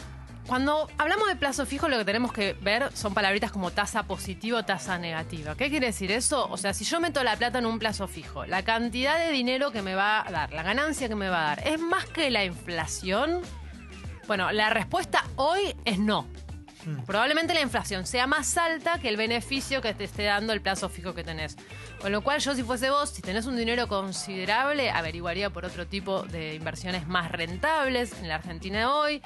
cuando 0.47 0.87
hablamos 0.97 1.27
de 1.27 1.35
plazo 1.35 1.65
fijo, 1.65 1.87
lo 1.87 1.97
que 1.97 2.05
tenemos 2.05 2.31
que 2.31 2.53
ver 2.61 2.95
son 2.95 3.13
palabritas 3.13 3.51
como 3.51 3.71
tasa 3.71 4.03
positiva 4.03 4.59
o 4.59 4.63
tasa 4.63 4.97
negativa. 4.97 5.55
¿Qué 5.55 5.69
quiere 5.69 5.87
decir 5.87 6.11
eso? 6.11 6.47
O 6.49 6.57
sea, 6.57 6.73
si 6.73 6.85
yo 6.85 6.99
meto 6.99 7.23
la 7.23 7.35
plata 7.35 7.59
en 7.59 7.65
un 7.65 7.79
plazo 7.79 8.07
fijo, 8.07 8.45
la 8.45 8.63
cantidad 8.63 9.17
de 9.17 9.31
dinero 9.31 9.71
que 9.71 9.81
me 9.81 9.95
va 9.95 10.27
a 10.27 10.31
dar, 10.31 10.53
la 10.53 10.63
ganancia 10.63 11.07
que 11.07 11.15
me 11.15 11.29
va 11.29 11.45
a 11.45 11.55
dar, 11.55 11.67
¿es 11.67 11.79
más 11.79 12.05
que 12.05 12.29
la 12.29 12.45
inflación? 12.45 13.41
Bueno, 14.27 14.51
la 14.51 14.69
respuesta 14.69 15.23
hoy 15.35 15.75
es 15.83 15.99
no. 15.99 16.27
Probablemente 17.07 17.55
la 17.55 17.61
inflación 17.61 18.05
sea 18.05 18.27
más 18.27 18.57
alta 18.57 18.99
que 18.99 19.09
el 19.09 19.17
beneficio 19.17 19.81
que 19.81 19.95
te 19.95 20.03
esté 20.03 20.23
dando 20.23 20.53
el 20.53 20.61
plazo 20.61 20.87
fijo 20.87 21.15
que 21.15 21.23
tenés. 21.23 21.57
Con 21.99 22.11
lo 22.11 22.21
cual, 22.21 22.39
yo 22.39 22.53
si 22.53 22.61
fuese 22.61 22.91
vos, 22.91 23.09
si 23.09 23.23
tenés 23.23 23.47
un 23.47 23.55
dinero 23.55 23.87
considerable, 23.87 24.91
averiguaría 24.91 25.49
por 25.49 25.65
otro 25.65 25.87
tipo 25.87 26.23
de 26.23 26.53
inversiones 26.53 27.07
más 27.07 27.31
rentables 27.31 28.13
en 28.21 28.27
la 28.27 28.35
Argentina 28.35 28.79
de 28.79 28.85
hoy. 28.85 29.21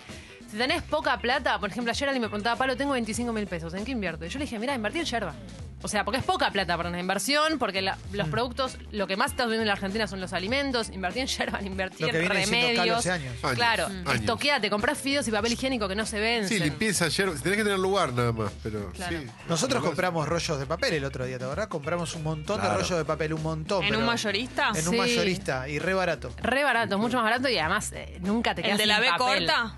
Si 0.49 0.57
tenés 0.57 0.81
poca 0.83 1.17
plata, 1.19 1.59
por 1.59 1.69
ejemplo, 1.69 1.91
ayer 1.91 2.09
alguien 2.09 2.21
me 2.23 2.27
preguntaba, 2.29 2.55
Palo, 2.55 2.75
tengo 2.75 2.93
25 2.93 3.31
mil 3.33 3.45
pesos, 3.47 3.73
¿en 3.75 3.85
qué 3.85 3.91
invierto? 3.91 4.25
Y 4.25 4.29
yo 4.29 4.39
le 4.39 4.45
dije, 4.45 4.57
mira, 4.57 4.73
invertí 4.73 4.99
en 4.99 5.05
yerba. 5.05 5.33
O 5.81 5.87
sea, 5.87 6.03
porque 6.03 6.17
es 6.19 6.25
poca 6.25 6.51
plata 6.51 6.75
para 6.75 6.89
una 6.89 6.99
inversión, 6.99 7.57
porque 7.57 7.81
la- 7.81 7.97
los 8.11 8.27
Mm. 8.27 8.31
productos, 8.31 8.77
lo 8.91 9.07
que 9.07 9.15
más 9.15 9.31
está 9.31 9.43
subiendo 9.43 9.61
en 9.61 9.67
la 9.67 9.73
Argentina 9.73 10.07
son 10.07 10.19
los 10.19 10.33
alimentos. 10.33 10.89
Invertí 10.89 11.19
en 11.21 11.27
yerba, 11.27 11.59
invertí 11.63 12.03
Lo 12.03 12.09
que 12.09 12.17
en 12.17 12.29
viene 12.29 12.45
remedios. 12.45 12.97
hace 12.97 13.11
años. 13.11 13.33
Años, 13.43 13.55
Claro, 13.55 13.85
años. 13.85 14.13
estoqueate, 14.15 14.69
comprás 14.69 14.97
fideos 14.97 15.25
y 15.29 15.31
papel 15.31 15.53
higiénico 15.53 15.87
que 15.87 15.95
no 15.95 16.05
se 16.05 16.19
vencen. 16.19 16.57
Sí, 16.57 16.61
limpieza 16.61 17.05
ayer. 17.05 17.29
Tenés 17.39 17.57
que 17.59 17.63
tener 17.63 17.79
lugar 17.79 18.11
nada 18.11 18.33
más, 18.33 18.51
pero 18.61 18.91
Claro. 18.91 19.19
sí. 19.19 19.27
Nosotros 19.47 19.81
compramos 19.81 20.27
rollos 20.27 20.59
de 20.59 20.65
papel 20.65 20.95
el 20.95 21.05
otro 21.05 21.25
día, 21.25 21.37
¿te 21.37 21.45
acordás? 21.45 21.67
Compramos 21.67 22.13
un 22.15 22.23
montón 22.23 22.57
Claro. 22.59 22.73
de 22.73 22.81
rollos 22.83 22.97
de 22.97 23.05
papel, 23.05 23.33
un 23.35 23.43
montón. 23.43 23.83
¿En 23.83 23.89
pero- 23.89 23.99
un 24.01 24.05
mayorista? 24.05 24.71
En 24.75 24.85
un 24.87 24.93
Sí. 24.95 24.97
mayorista 24.99 25.69
y 25.69 25.79
re 25.79 25.93
barato. 25.93 26.31
Re 26.41 26.63
barato, 26.65 26.97
mucho 26.97 27.15
más 27.15 27.23
barato 27.23 27.47
y 27.47 27.57
además 27.57 27.93
eh, 27.93 28.17
nunca 28.21 28.53
te 28.53 28.61
¿El 28.61 28.65
quedas 28.65 28.77
de 28.79 28.85
la 28.85 28.95
sin 28.95 29.03
B 29.03 29.09
papel. 29.17 29.45
corta? 29.47 29.75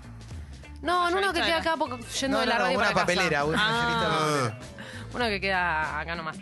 No, 0.82 1.10
no, 1.10 1.18
uno 1.18 1.32
que 1.32 1.40
queda 1.40 1.58
acá 1.58 1.76
poco- 1.76 1.98
yendo 2.20 2.36
No, 2.36 2.40
de 2.40 2.46
la 2.46 2.54
no, 2.58 2.64
radio 2.64 2.78
una 2.78 2.86
para 2.88 2.94
casa. 2.94 3.06
papelera, 3.06 3.44
una 3.44 3.58
Ah, 3.60 4.08
papelera. 4.50 4.58
uno 5.14 5.24
que 5.26 5.40
queda 5.40 6.00
acá 6.00 6.14
nomás. 6.14 6.36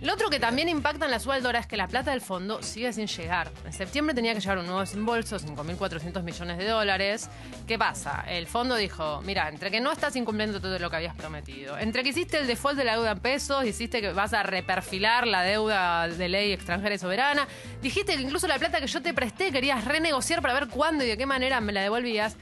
Lo 0.00 0.12
otro 0.12 0.28
que 0.28 0.38
también 0.40 0.68
impacta 0.68 1.06
en 1.06 1.12
la 1.12 1.18
suba 1.18 1.34
del 1.34 1.42
dólar 1.44 1.62
es 1.62 1.66
que 1.66 1.78
la 1.78 1.86
plata 1.88 2.10
del 2.10 2.20
fondo 2.20 2.62
sigue 2.62 2.92
sin 2.92 3.06
llegar. 3.06 3.50
En 3.64 3.72
septiembre 3.72 4.14
tenía 4.14 4.34
que 4.34 4.40
llegar 4.40 4.58
un 4.58 4.66
nuevo 4.66 4.80
desembolso, 4.80 5.38
5.400 5.38 6.22
millones 6.22 6.58
de 6.58 6.66
dólares. 6.68 7.30
¿Qué 7.66 7.78
pasa? 7.78 8.22
El 8.28 8.46
fondo 8.46 8.74
dijo, 8.74 9.22
mira, 9.22 9.48
entre 9.48 9.70
que 9.70 9.80
no 9.80 9.90
estás 9.92 10.14
incumpliendo 10.16 10.60
todo 10.60 10.78
lo 10.78 10.90
que 10.90 10.96
habías 10.96 11.14
prometido, 11.14 11.78
entre 11.78 12.02
que 12.02 12.10
hiciste 12.10 12.36
el 12.38 12.46
default 12.46 12.76
de 12.76 12.84
la 12.84 12.94
deuda 12.94 13.12
en 13.12 13.20
pesos, 13.20 13.64
hiciste 13.64 14.02
que 14.02 14.12
vas 14.12 14.34
a 14.34 14.42
reperfilar 14.42 15.26
la 15.26 15.42
deuda 15.42 16.06
de 16.08 16.28
ley 16.28 16.52
extranjera 16.52 16.96
y 16.96 16.98
soberana, 16.98 17.46
dijiste 17.80 18.14
que 18.16 18.20
incluso 18.22 18.46
la 18.46 18.58
plata 18.58 18.80
que 18.80 18.88
yo 18.88 19.00
te 19.00 19.14
presté 19.14 19.52
querías 19.52 19.84
renegociar 19.86 20.42
para 20.42 20.52
ver 20.52 20.68
cuándo 20.68 21.02
y 21.04 21.06
de 21.06 21.16
qué 21.16 21.24
manera 21.24 21.62
me 21.62 21.72
la 21.72 21.80
devolvías. 21.80 22.36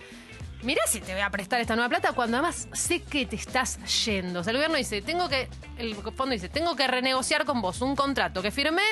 Mirá 0.62 0.81
si 0.87 1.00
te 1.00 1.12
voy 1.12 1.23
a 1.23 1.31
prestar 1.31 1.61
esta 1.61 1.75
nueva 1.75 1.88
plata 1.88 2.12
cuando 2.12 2.37
además 2.37 2.69
sé 2.73 3.02
que 3.02 3.26
te 3.26 3.35
estás 3.35 3.78
yendo. 4.04 4.40
O 4.40 4.45
sea, 4.45 4.52
el 4.52 4.59
gobierno 4.59 4.76
dice, 4.76 5.02
tengo 5.02 5.28
que, 5.28 5.49
el 5.76 5.97
fondo 5.97 6.33
dice, 6.33 6.49
tengo 6.49 6.76
que 6.76 6.87
renegociar 6.87 7.45
con 7.45 7.61
vos 7.61 7.81
un 7.83 7.97
contrato 7.97 8.40
que 8.42 8.52
firmé, 8.52 8.83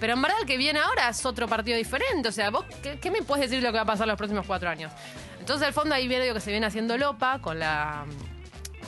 pero 0.00 0.14
en 0.14 0.22
verdad 0.22 0.38
el 0.40 0.46
que 0.46 0.56
viene 0.56 0.78
ahora 0.78 1.10
es 1.10 1.26
otro 1.26 1.46
partido 1.46 1.76
diferente. 1.76 2.30
O 2.30 2.32
sea, 2.32 2.48
vos, 2.48 2.64
¿qué, 2.82 3.10
me 3.10 3.22
puedes 3.22 3.50
decir 3.50 3.60
de 3.60 3.66
lo 3.66 3.72
que 3.72 3.76
va 3.76 3.82
a 3.82 3.86
pasar 3.86 4.06
los 4.06 4.16
próximos 4.16 4.46
cuatro 4.46 4.70
años? 4.70 4.90
Entonces 5.38 5.68
el 5.68 5.74
fondo 5.74 5.94
ahí 5.94 6.08
viene 6.08 6.32
que 6.32 6.40
se 6.40 6.50
viene 6.50 6.66
haciendo 6.66 6.96
lopa 6.96 7.40
con 7.40 7.58
la 7.58 8.06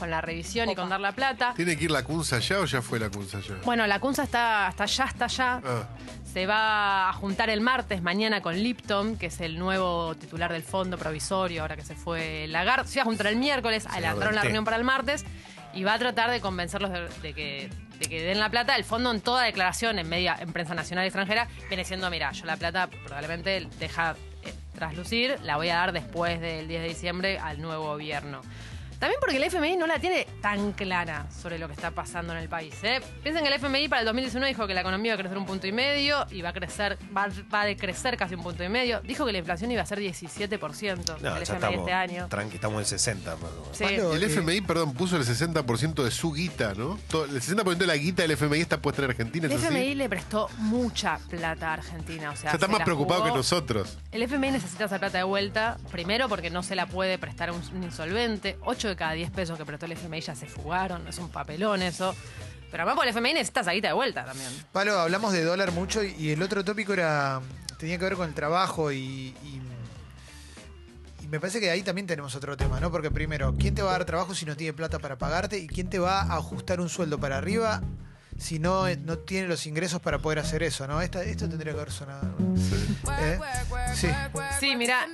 con 0.00 0.10
la 0.10 0.20
revisión 0.20 0.68
y 0.70 0.74
con 0.74 0.88
dar 0.88 1.00
la 1.00 1.12
plata. 1.12 1.52
¿Tiene 1.54 1.76
que 1.76 1.84
ir 1.84 1.90
la 1.90 2.02
Kunza 2.02 2.36
allá 2.36 2.58
o 2.60 2.64
ya 2.64 2.82
fue 2.82 2.98
la 2.98 3.10
Kunza 3.10 3.38
allá? 3.38 3.56
Bueno, 3.64 3.86
la 3.86 4.00
CUNSA 4.00 4.24
está, 4.24 4.68
está 4.70 4.84
allá, 4.84 5.04
está 5.04 5.24
allá. 5.26 5.60
Ah, 5.64 5.88
Se 6.32 6.46
va 6.46 7.10
a 7.10 7.12
juntar 7.12 7.50
el 7.50 7.60
martes, 7.60 8.02
mañana, 8.02 8.40
con 8.40 8.56
Lipton, 8.56 9.16
que 9.16 9.26
es 9.26 9.40
el 9.40 9.58
nuevo 9.58 10.14
titular 10.16 10.52
del 10.52 10.62
fondo 10.62 10.96
provisorio, 10.98 11.62
ahora 11.62 11.76
que 11.76 11.84
se 11.84 11.94
fue 11.94 12.46
Lagarde. 12.48 12.88
Se 12.88 12.98
va 12.98 13.02
a 13.02 13.04
juntar 13.04 13.26
el 13.28 13.36
miércoles, 13.36 13.86
adelantaron 13.86 14.34
la 14.34 14.42
reunión 14.42 14.64
para 14.64 14.76
el 14.78 14.84
martes, 14.84 15.24
y 15.74 15.84
va 15.84 15.94
a 15.94 15.98
tratar 15.98 16.30
de 16.30 16.40
convencerlos 16.40 16.90
de, 16.90 17.08
de 17.22 17.34
que, 17.34 17.70
de 17.98 18.06
que 18.06 18.22
den 18.22 18.40
la 18.40 18.48
plata. 18.48 18.74
El 18.76 18.84
fondo, 18.84 19.10
en 19.10 19.20
toda 19.20 19.42
declaración 19.44 19.98
en 19.98 20.08
media 20.08 20.36
en 20.40 20.52
prensa 20.52 20.74
nacional 20.74 21.04
y 21.04 21.08
extranjera, 21.08 21.46
viene 21.68 21.84
siendo, 21.84 22.08
mira, 22.10 22.32
yo 22.32 22.46
la 22.46 22.56
plata 22.56 22.88
probablemente 23.04 23.68
deja 23.78 24.16
eh, 24.42 24.54
traslucir, 24.74 25.38
la 25.42 25.56
voy 25.56 25.68
a 25.68 25.76
dar 25.76 25.92
después 25.92 26.40
del 26.40 26.66
10 26.68 26.82
de 26.82 26.88
diciembre 26.88 27.38
al 27.38 27.60
nuevo 27.60 27.84
gobierno. 27.84 28.40
También 29.00 29.18
porque 29.20 29.38
el 29.38 29.44
FMI 29.44 29.76
no 29.78 29.86
la 29.86 29.98
tiene 29.98 30.26
tan 30.42 30.72
clara 30.72 31.26
sobre 31.30 31.58
lo 31.58 31.66
que 31.66 31.72
está 31.72 31.90
pasando 31.90 32.32
en 32.34 32.38
el 32.38 32.48
país. 32.48 32.74
¿eh? 32.82 33.00
Piensen 33.22 33.42
que 33.42 33.48
el 33.48 33.54
FMI 33.54 33.88
para 33.88 34.00
el 34.02 34.06
2019 34.06 34.48
dijo 34.48 34.66
que 34.66 34.74
la 34.74 34.82
economía 34.82 35.12
iba 35.12 35.14
a 35.14 35.18
crecer 35.18 35.38
un 35.38 35.46
punto 35.46 35.66
y 35.66 35.72
medio 35.72 36.26
y 36.30 36.42
va 36.42 36.50
a 36.50 36.52
crecer, 36.52 36.98
va, 37.16 37.28
va 37.52 37.62
a 37.62 37.64
decrecer 37.64 38.16
casi 38.18 38.34
un 38.34 38.42
punto 38.42 38.62
y 38.62 38.68
medio. 38.68 39.00
Dijo 39.00 39.24
que 39.24 39.32
la 39.32 39.38
inflación 39.38 39.70
iba 39.72 39.80
a 39.82 39.86
ser 39.86 40.00
17% 40.00 41.06
No, 41.06 41.14
el 41.16 41.22
ya 41.22 41.30
FMI 41.38 41.42
estamos, 41.56 41.78
este 41.80 41.92
año. 41.92 42.28
tranqui, 42.28 42.54
estamos 42.56 42.78
en 42.80 42.84
60. 42.86 43.36
más 43.36 43.44
o 43.44 43.46
menos. 43.62 43.68
Sí. 43.76 43.84
Palo, 43.84 44.14
El 44.14 44.22
FMI, 44.24 44.60
perdón, 44.60 44.92
puso 44.94 45.16
el 45.16 45.24
60% 45.24 46.04
de 46.04 46.10
su 46.10 46.32
guita, 46.32 46.74
¿no? 46.74 46.98
Todo- 47.08 47.24
el 47.24 47.40
60% 47.40 47.78
de 47.78 47.86
la 47.86 47.96
guita 47.96 48.22
del 48.22 48.32
FMI 48.32 48.60
está 48.60 48.80
puesta 48.82 49.02
en 49.02 49.10
Argentina, 49.10 49.46
El. 49.46 49.52
FMI 49.52 49.94
le 49.94 50.08
prestó 50.08 50.48
mucha 50.58 51.18
plata 51.30 51.70
a 51.70 51.72
Argentina. 51.74 52.30
O 52.30 52.36
sea, 52.36 52.50
O 52.50 52.52
sea, 52.52 52.52
está 52.52 52.66
se 52.66 52.72
más 52.72 52.82
preocupado 52.82 53.20
jugó. 53.22 53.32
que 53.32 53.38
nosotros. 53.38 53.98
El 54.12 54.22
FMI 54.22 54.50
necesita 54.50 54.84
esa 54.84 54.98
plata 54.98 55.18
de 55.18 55.24
vuelta, 55.24 55.78
primero 55.90 56.28
porque 56.28 56.50
no 56.50 56.62
se 56.62 56.74
la 56.76 56.86
puede 56.86 57.16
prestar 57.18 57.48
a 57.48 57.52
un, 57.52 57.62
un 57.74 57.82
insolvente. 57.84 58.58
8 58.64 58.89
cada 58.96 59.12
10 59.12 59.30
pesos 59.30 59.56
que 59.58 59.64
prestó 59.64 59.86
el 59.86 59.92
FMI 59.92 60.20
ya 60.20 60.34
se 60.34 60.46
fugaron, 60.46 61.06
es 61.08 61.18
un 61.18 61.28
papelón 61.30 61.82
eso. 61.82 62.14
Pero 62.70 62.82
además 62.84 62.94
porque 62.96 63.10
el 63.10 63.16
FMI 63.16 63.32
necesita 63.34 63.60
esa 63.62 63.72
guita 63.72 63.88
de 63.88 63.94
vuelta 63.94 64.24
también. 64.24 64.50
Palo, 64.72 64.98
hablamos 65.00 65.32
de 65.32 65.42
dólar 65.44 65.72
mucho 65.72 66.02
y- 66.04 66.30
el 66.30 66.42
otro 66.42 66.64
tópico 66.64 66.92
era 66.92 67.40
tenía 67.78 67.98
que 67.98 68.04
ver 68.04 68.14
con 68.14 68.28
el 68.28 68.34
trabajo 68.34 68.92
y 68.92 69.34
me 71.28 71.38
parece 71.38 71.60
que 71.60 71.70
ahí 71.70 71.82
también 71.82 72.08
tenemos 72.08 72.34
otro 72.34 72.56
tema, 72.56 72.80
¿no? 72.80 72.90
Porque 72.90 73.08
primero, 73.10 73.54
¿quién 73.56 73.72
te 73.74 73.82
va 73.82 73.90
a 73.90 73.92
dar 73.92 74.04
trabajo 74.04 74.34
si 74.34 74.44
no 74.46 74.56
tiene 74.56 74.72
plata 74.72 74.98
para 74.98 75.16
pagarte? 75.16 75.58
¿Y 75.58 75.68
quién 75.68 75.88
te 75.88 76.00
va 76.00 76.22
a 76.22 76.36
ajustar 76.36 76.80
un 76.80 76.88
sueldo 76.88 77.20
para 77.20 77.36
arriba 77.38 77.80
si 78.40 78.58
no, 78.58 78.88
eh, 78.88 78.96
no 78.96 79.18
tiene 79.18 79.46
los 79.48 79.66
ingresos 79.66 80.00
para 80.00 80.18
poder 80.18 80.38
hacer 80.38 80.62
eso, 80.62 80.86
¿no? 80.86 81.00
Esta- 81.02 81.22
esto 81.22 81.48
tendría 81.48 81.72
que 81.74 81.78
haber 81.80 81.92
sonado. 81.92 82.34
¿Eh? 83.20 83.38
Sí. 83.94 84.08
Sí, 84.58 84.76
mira. 84.76 85.06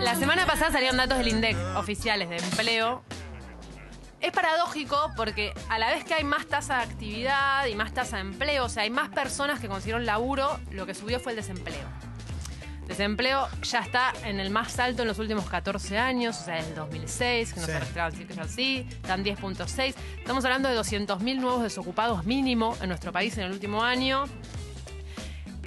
La 0.00 0.14
semana 0.14 0.46
pasada 0.46 0.72
salieron 0.72 0.96
datos 0.96 1.18
del 1.18 1.28
INDEC 1.28 1.56
oficiales 1.76 2.28
de 2.28 2.36
empleo. 2.36 3.02
Es 4.20 4.30
paradójico 4.30 5.10
porque 5.16 5.52
a 5.68 5.78
la 5.78 5.90
vez 5.90 6.04
que 6.04 6.14
hay 6.14 6.22
más 6.22 6.46
tasa 6.46 6.76
de 6.78 6.82
actividad 6.84 7.66
y 7.66 7.74
más 7.74 7.92
tasa 7.92 8.16
de 8.16 8.22
empleo, 8.22 8.66
o 8.66 8.68
sea, 8.68 8.84
hay 8.84 8.90
más 8.90 9.08
personas 9.08 9.58
que 9.58 9.66
consiguieron 9.68 10.06
laburo, 10.06 10.60
lo 10.70 10.86
que 10.86 10.94
subió 10.94 11.18
fue 11.18 11.32
el 11.32 11.36
desempleo. 11.36 11.88
Desempleo 12.92 13.48
ya 13.62 13.78
está 13.78 14.12
en 14.22 14.38
el 14.38 14.50
más 14.50 14.78
alto 14.78 15.00
en 15.00 15.08
los 15.08 15.18
últimos 15.18 15.48
14 15.48 15.96
años, 15.96 16.38
o 16.38 16.44
sea, 16.44 16.56
desde 16.56 16.68
el 16.70 16.74
2006, 16.74 17.54
que 17.54 17.60
no 17.60 17.66
Sí. 17.66 17.72
se 17.72 17.78
registraban 17.80 18.12
cifras 18.12 18.38
así, 18.38 18.86
están 18.90 19.24
10.6. 19.24 19.94
Estamos 20.18 20.44
hablando 20.44 20.68
de 20.68 20.74
200.000 20.78 21.40
nuevos 21.40 21.62
desocupados 21.62 22.26
mínimo 22.26 22.76
en 22.82 22.88
nuestro 22.90 23.10
país 23.10 23.38
en 23.38 23.44
el 23.44 23.52
último 23.52 23.82
año. 23.82 24.24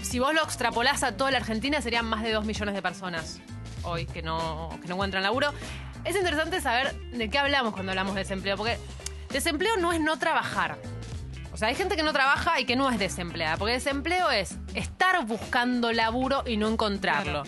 Si 0.03 0.20
vos 0.20 0.36
lo 0.36 0.44
extrapolás 0.44 1.01
a 1.01 1.17
toda 1.17 1.32
la 1.32 1.38
Argentina, 1.38 1.82
serían 1.82 2.05
más 2.05 2.22
de 2.22 2.32
2 2.32 2.46
millones 2.46 2.75
de 2.75 2.84
personas 2.84 3.39
hoy 3.82 4.05
que 4.05 4.22
no, 4.22 4.70
que 4.84 4.88
no 4.88 4.94
encuentran 4.94 5.24
laburo. 5.24 5.51
Es 6.03 6.15
interesante 6.15 6.62
saber 6.62 6.94
de 7.10 7.27
qué 7.32 7.39
hablamos 7.39 7.74
cuando 7.74 7.91
hablamos 7.91 8.13
de 8.13 8.22
desempleo, 8.22 8.55
porque 8.55 8.77
desempleo 9.32 9.77
no 9.77 9.91
es 9.94 10.00
no 10.00 10.20
trabajar. 10.20 10.77
O 11.55 11.57
sea, 11.57 11.69
hay 11.69 11.75
gente 11.75 11.95
que 11.95 12.03
no 12.03 12.12
trabaja 12.12 12.59
y 12.59 12.65
que 12.65 12.75
no 12.75 12.89
es 12.91 13.00
desempleada, 13.00 13.55
porque 13.55 13.75
desempleo 13.75 14.29
es 14.29 14.55
estar 14.74 15.25
buscando 15.25 15.93
laburo 15.93 16.43
y 16.45 16.57
no 16.57 16.67
encontrarlo. 16.67 17.43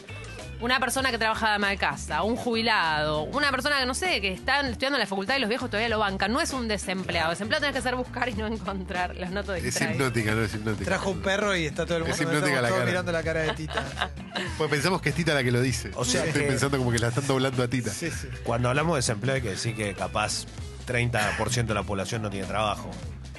Una 0.62 0.80
persona 0.80 1.12
que 1.12 1.18
trabaja 1.18 1.50
de 1.50 1.56
ama 1.56 1.70
de 1.72 1.78
casa, 1.78 2.24
un 2.24 2.38
jubilado, 2.38 3.24
una 3.24 3.52
persona 3.52 3.78
que 3.80 3.86
no 3.86 3.94
sé, 3.94 4.22
que 4.22 4.32
está 4.32 4.62
estudiando 4.62 4.96
en 4.98 5.02
la 5.02 5.06
facultad 5.06 5.36
y 5.36 5.40
los 5.40 5.50
viejos 5.50 5.70
todavía 5.70 5.90
lo 5.90 6.00
bancan, 6.00 6.32
no 6.32 6.40
es 6.40 6.52
un 6.54 6.70
desempleado. 6.70 7.32
Desempleado 7.32 7.60
tenés 7.62 7.74
que 7.74 7.80
hacer 7.80 7.96
buscar 7.98 8.30
y 8.30 8.34
no 8.34 8.48
encontrar. 8.48 9.16
Las 9.18 9.30
noto 9.32 9.54
Es 9.54 9.80
hipnótica, 9.82 10.32
¿no? 10.32 10.44
Es 10.44 10.54
hipnótica. 10.56 10.86
Trajo 10.86 11.10
un 11.12 11.20
perro 11.22 11.54
y 11.56 11.66
está 11.66 11.86
todo 11.86 11.98
el 11.98 12.04
mundo 12.06 12.16
Es 12.16 12.22
hipnótica 12.22 12.46
estamos 12.48 12.62
la 12.64 12.68
todos 12.70 12.80
cara. 12.80 12.90
mirando 12.90 13.12
la 13.12 13.24
cara 13.24 13.40
de 13.42 13.54
Tita. 13.54 13.84
Pues 14.58 14.70
pensamos 14.70 15.02
que 15.02 15.10
es 15.10 15.16
Tita 15.16 15.34
la 15.34 15.44
que 15.44 15.52
lo 15.52 15.62
dice. 15.62 15.92
O 15.96 16.06
sea 16.06 16.24
Estoy 16.26 16.44
que- 16.44 16.48
pensando 16.48 16.78
como 16.78 16.92
que 16.92 17.00
la 17.00 17.10
están 17.10 17.28
doblando 17.28 17.62
a 17.62 17.68
Tita. 17.68 17.92
Sí, 17.92 18.10
sí. 18.10 18.28
Cuando 18.44 18.70
hablamos 18.70 18.94
de 18.96 19.00
desempleo 19.00 19.36
hay 19.36 19.42
que 19.42 19.50
decir 19.50 19.76
que 19.76 19.94
capaz 19.94 20.46
30% 20.88 21.66
de 21.68 21.74
la 21.76 21.84
población 21.84 22.22
no 22.22 22.30
tiene 22.30 22.48
trabajo, 22.48 22.90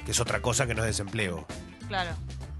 que 0.09 0.13
es 0.13 0.19
otra 0.19 0.41
cosa 0.41 0.65
que 0.65 0.73
no 0.73 0.81
es 0.81 0.87
desempleo. 0.87 1.45
Claro. 1.87 2.09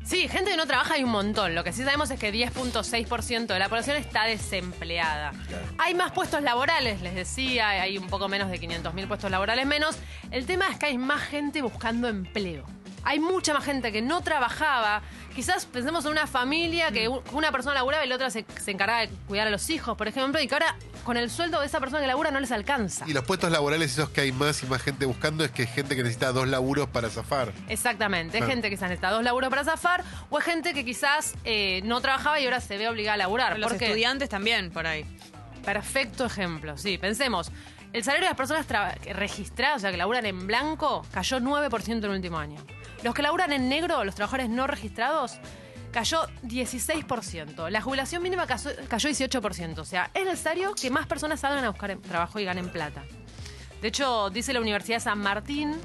Sí, 0.03 0.27
gente 0.27 0.51
que 0.51 0.58
no 0.58 0.68
trabaja 0.68 0.94
hay 0.94 1.03
un 1.03 1.10
montón. 1.10 1.56
Lo 1.56 1.63
que 1.63 1.74
sí 1.74 1.84
sabemos 1.84 2.12
es 2.12 2.20
que 2.20 2.32
10.6% 2.32 3.48
de 3.48 3.58
la 3.58 3.70
población 3.70 3.98
está 3.98 4.25
desempleada. 4.25 5.32
Hay 5.79 5.96
más 5.96 6.12
puestos 6.12 6.44
laborales, 6.44 7.01
les 7.01 7.15
decía, 7.15 7.70
hay 7.70 7.98
un 7.98 8.06
poco 8.06 8.27
menos 8.27 8.51
de 8.51 8.60
500.000 8.60 9.08
puestos 9.08 9.32
laborales 9.32 9.65
menos. 9.65 9.98
El 10.29 10.46
tema 10.46 10.68
es 10.68 10.77
que 10.77 10.86
hay 10.86 11.00
más 11.00 11.24
gente 11.24 11.63
buscando 11.63 12.08
empleo. 12.08 12.65
Hay 13.03 13.20
mucha 13.20 13.53
más 13.53 13.63
gente 13.65 13.91
que 13.91 14.01
no 14.01 14.22
trabajaba. 14.22 15.01
Quizás 15.36 15.65
pensemos 15.65 16.03
en 16.06 16.12
una 16.12 16.27
familia 16.27 16.91
que 16.91 17.08
una 17.08 17.51
persona 17.51 17.75
laburaba 17.75 18.06
y 18.06 18.10
la 18.10 18.15
otra 18.15 18.29
se, 18.29 18.46
se 18.62 18.72
encargaba 18.72 19.01
de 19.01 19.10
cuidar 19.27 19.48
a 19.48 19.51
los 19.51 19.70
hijos, 19.70 19.96
por 19.98 20.08
ejemplo, 20.08 20.41
y 20.41 20.48
que 20.48 20.56
ahora 20.56 20.75
con 21.03 21.15
el 21.18 21.29
sueldo 21.29 21.60
de 21.62 21.65
esa 21.65 21.79
persona 21.79 22.01
que 22.01 22.08
labura 22.08 22.29
no 22.32 22.39
les 22.39 22.51
alcanza. 22.51 23.06
Y 23.08 23.13
los 23.13 23.24
puestos 23.24 23.50
laborales, 23.51 23.91
esos 23.94 24.10
que 24.10 24.22
hay 24.22 24.32
más 24.32 24.62
y 24.63 24.65
más 24.65 24.82
gente 24.82 25.06
buscando, 25.06 25.46
es 25.46 25.51
que 25.51 25.63
es 25.63 25.72
gente 25.74 25.96
que 25.96 26.03
necesita 26.03 26.32
dos 26.34 26.48
laburos 26.48 26.89
para 26.89 27.10
zafar. 27.10 27.53
Exactamente, 27.70 28.38
es 28.39 28.46
gente 28.46 28.70
que 28.70 28.75
quizás 28.75 28.89
necesita 28.89 29.12
dos 29.12 29.24
laburos 29.24 29.50
para 29.50 29.63
zafar 29.63 30.03
o 30.29 30.39
es 30.39 30.46
gente 30.46 30.74
que 30.74 30.84
quizás 30.84 31.36
eh, 31.46 31.82
no 31.86 32.01
trabajaba 32.01 32.39
y 32.39 32.46
ahora 32.46 32.60
se 32.60 32.77
ve 32.77 32.89
obligada 32.89 33.13
a 33.15 33.18
laburar. 33.18 33.58
Los 33.60 33.72
porque- 33.72 33.86
estudiantes 33.86 34.29
también, 34.29 34.72
por 34.72 34.88
ahí. 34.88 35.06
Perfecto 35.63 36.25
ejemplo, 36.25 36.77
sí. 36.77 36.98
Pensemos, 36.98 37.51
el 37.94 38.03
salario 38.03 38.25
de 38.25 38.29
las 38.32 38.38
personas 38.38 38.65
registradas, 39.13 39.77
o 39.77 39.79
sea, 39.79 39.91
que 39.91 39.98
laburan 39.98 40.25
en 40.25 40.46
blanco, 40.48 41.06
cayó 41.12 41.39
9% 41.39 41.88
en 41.98 42.03
el 42.03 42.10
último 42.18 42.38
año. 42.38 42.60
Los 43.03 43.13
que 43.13 43.22
laburan 43.22 43.51
en 43.53 43.70
negro, 43.70 44.03
los 44.03 44.15
trabajadores 44.15 44.50
no 44.50 44.68
registrados, 44.68 45.39
cayó 45.91 46.27
16%. 46.44 47.70
La 47.70 47.82
jubilación 47.82 48.22
mínima 48.22 48.46
cayó, 48.46 48.70
cayó 48.88 49.10
18%. 49.10 49.79
O 49.79 49.86
sea, 49.86 50.12
es 50.13 50.25
necesario 50.25 50.74
que 50.75 50.89
más 50.89 51.08
personas 51.08 51.39
salgan 51.39 51.63
a 51.63 51.70
buscar 51.70 51.91
em- 51.91 52.01
trabajo 52.01 52.39
y 52.39 52.46
ganen 52.46 52.70
plata. 52.70 53.03
De 53.82 53.88
hecho, 53.88 54.29
dice 54.29 54.53
la 54.53 54.60
Universidad 54.60 54.98
de 54.98 55.01
San 55.01 55.20
Martín 55.20 55.75